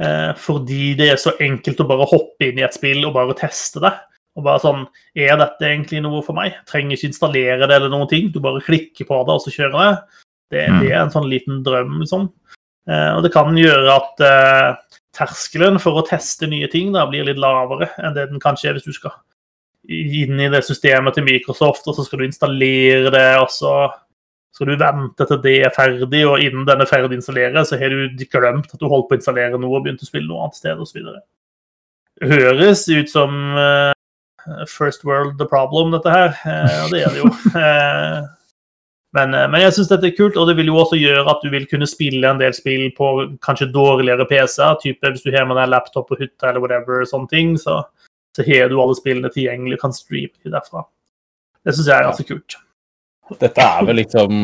[0.00, 3.36] Eh, fordi det er så enkelt å bare hoppe inn i et spill og bare
[3.38, 3.92] teste det.
[4.40, 6.56] Og bare sånn Er dette egentlig noe for meg?
[6.70, 8.32] Trenger ikke installere det eller noen ting.
[8.32, 10.20] Du bare klikker på det, og så kjører det.
[10.50, 10.78] Det, mm.
[10.82, 12.30] det er en sånn liten drøm, liksom.
[12.90, 17.26] Eh, og det kan gjøre at eh, terskelen for å teste nye ting da blir
[17.28, 19.18] litt lavere enn det den kanskje er hvis du skal
[19.90, 23.74] inn i det systemet til Microsoft, og så skal du installere det, og så
[24.54, 27.94] skal du vente til det er ferdig, og innen den er ferdig installert, så har
[27.94, 30.58] du glemt at du holdt på å installere noe og begynt å spille noe annet
[30.58, 31.00] sted osv.
[32.20, 33.94] Høres ut som uh,
[34.68, 36.36] first world the problem, dette her.
[36.44, 37.30] Uh, og det er det jo.
[37.54, 38.28] Uh,
[39.16, 41.50] men, men, jeg syns dette er kult, og det vil jo også gjøre at du
[41.52, 43.10] vil kunne spille en del spill på
[43.44, 44.78] kanskje dårligere PC-er.
[44.82, 47.82] type Hvis du har med deg laptop på hytta eller whatever, sånne ting, så,
[48.36, 50.86] så har du alle spillene tilgjengelig og kan streame derfra.
[51.64, 52.60] Det syns jeg er ganske kult.
[53.38, 54.38] Dette er vel liksom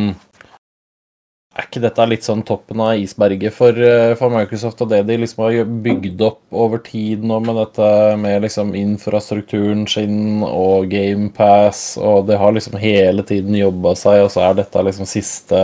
[1.57, 5.17] Er ikke dette litt sånn toppen av isberget for, eh, for Microsoft og det de
[5.23, 7.87] liksom har bygd opp over tid nå med dette
[8.21, 14.31] med liksom infrastrukturen sin og GamePass, og det har liksom hele tiden jobba seg, og
[14.35, 15.63] så er dette liksom siste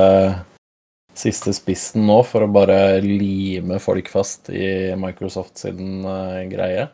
[1.12, 6.86] siste spissen nå for å bare lime folk fast i Microsoft sin uh, greie?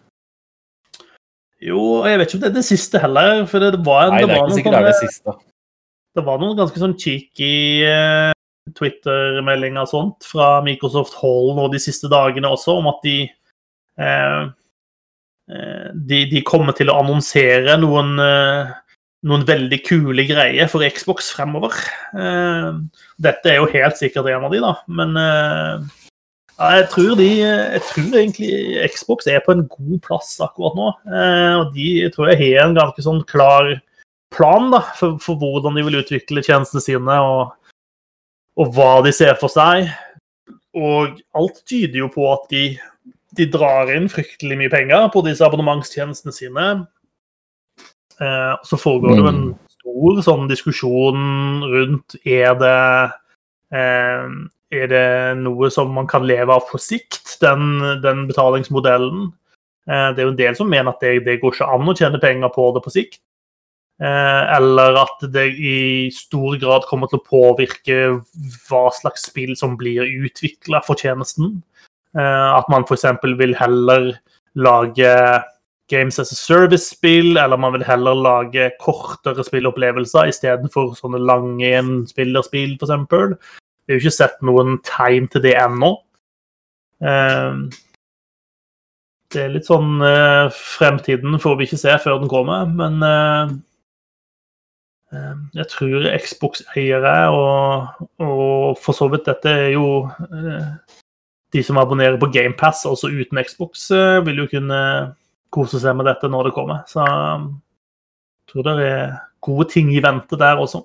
[1.63, 3.45] Jo, jeg vet ikke om det er det siste heller.
[3.51, 5.37] For det var en, Nei, det er ikke sikkert det er det siste.
[6.19, 7.55] Det var noen ganske sånn cheeky
[8.77, 13.17] Twitter-meldinger og sånt fra Microsoft Hall nå de siste dagene også, om at de,
[14.01, 14.43] eh,
[15.95, 18.13] de, de kommer til å annonsere noen,
[19.29, 21.73] noen veldig kule greier for Xbox fremover.
[23.17, 27.83] Dette er jo helt sikkert en av de, da, men ja, jeg, tror de, jeg
[27.89, 30.93] tror egentlig Xbox er på en god plass akkurat nå.
[31.63, 33.73] Og de tror jeg har en ganske sånn klar
[34.35, 37.55] plan da, for, for, hvordan de vil utvikle tjenestene sine, og,
[38.59, 39.89] og, hva de ser for seg.
[40.79, 42.65] Og alt tyder jo på at de,
[43.39, 46.69] de drar inn fryktelig mye penger på disse abonnementstjenestene sine.
[48.19, 49.57] Eh, så foregår det jo en mm.
[49.79, 51.27] stor sånn diskusjon
[51.71, 52.79] rundt er det
[53.75, 55.09] eh, er det
[55.41, 59.31] noe som man kan leve av på sikt, den, den betalingsmodellen?
[59.89, 61.97] Eh, det er jo en del som mener at det, det går ikke an å
[61.97, 63.23] tjene penger på det på sikt.
[63.99, 65.79] Eh, eller at det i
[66.15, 67.97] stor grad kommer til å påvirke
[68.69, 71.57] hva slags spill som blir utvikla for tjenesten.
[72.15, 73.09] Eh, at man f.eks.
[73.41, 74.13] vil heller
[74.55, 75.11] lage
[75.91, 82.77] Games as a Service-spill, eller man vil heller lage kortere spillopplevelser istedenfor sånne lange enspillerspill,
[82.79, 82.95] f.eks.
[83.89, 85.97] Vi har jo ikke sett noen tegn til det ennå.
[87.03, 87.63] Eh,
[89.35, 89.99] det er litt sånn
[90.57, 93.03] Fremtiden får vi ikke se før den kommer, men
[95.11, 97.87] jeg tror Xbox-eiere, og,
[98.19, 100.67] og, for så vidt dette er jo eh,
[101.53, 104.81] De som abonnerer på GamePass, også uten Xbox, eh, vil jo kunne
[105.51, 106.83] kose seg med dette når det kommer.
[106.87, 110.85] Så jeg tror det er gode ting i vente der også.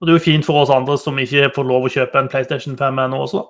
[0.00, 2.32] Og det er jo fint for oss andre som ikke får lov å kjøpe en
[2.32, 3.44] PlayStation 5 ennå også.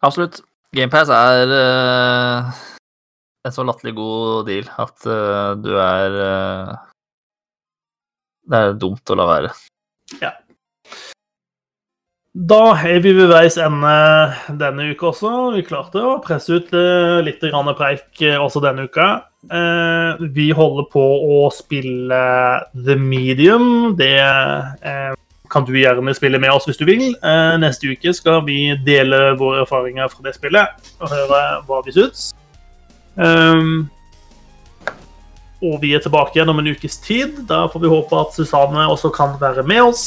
[0.00, 0.40] Absolutt.
[0.72, 2.70] GamePass er uh
[3.46, 6.76] en så latterlig god deal at uh, du er uh,
[8.50, 9.50] Det er dumt å la være.
[10.20, 10.34] Ja.
[12.30, 13.94] Da er vi ved veis ende
[14.58, 15.30] denne uka også.
[15.56, 17.42] Vi klarte å presse ut uh, litt
[17.78, 19.08] preik også denne uka.
[20.36, 22.20] vi holder på å spille
[22.74, 23.96] The Medium.
[23.96, 24.20] Det
[25.50, 27.16] kan du gjerne spille med oss hvis du vil.
[27.58, 32.30] neste uke skal vi dele våre erfaringer fra det spillet og høre hva vi syns.
[33.20, 33.90] Um,
[35.60, 37.42] og vi er tilbake igjen om en ukes tid.
[37.48, 40.04] Da får vi håpe at Susanne også kan være med oss.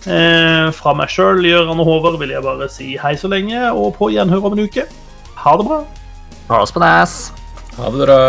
[0.00, 3.94] Eh, fra meg sjøl, Gøran og Håvard, vil jeg bare si hei så lenge, og
[3.98, 4.88] på gjenhør om en uke.
[5.44, 5.82] Ha det bra.
[6.50, 7.18] Ha oss på nes.
[7.76, 8.22] Ha det bra.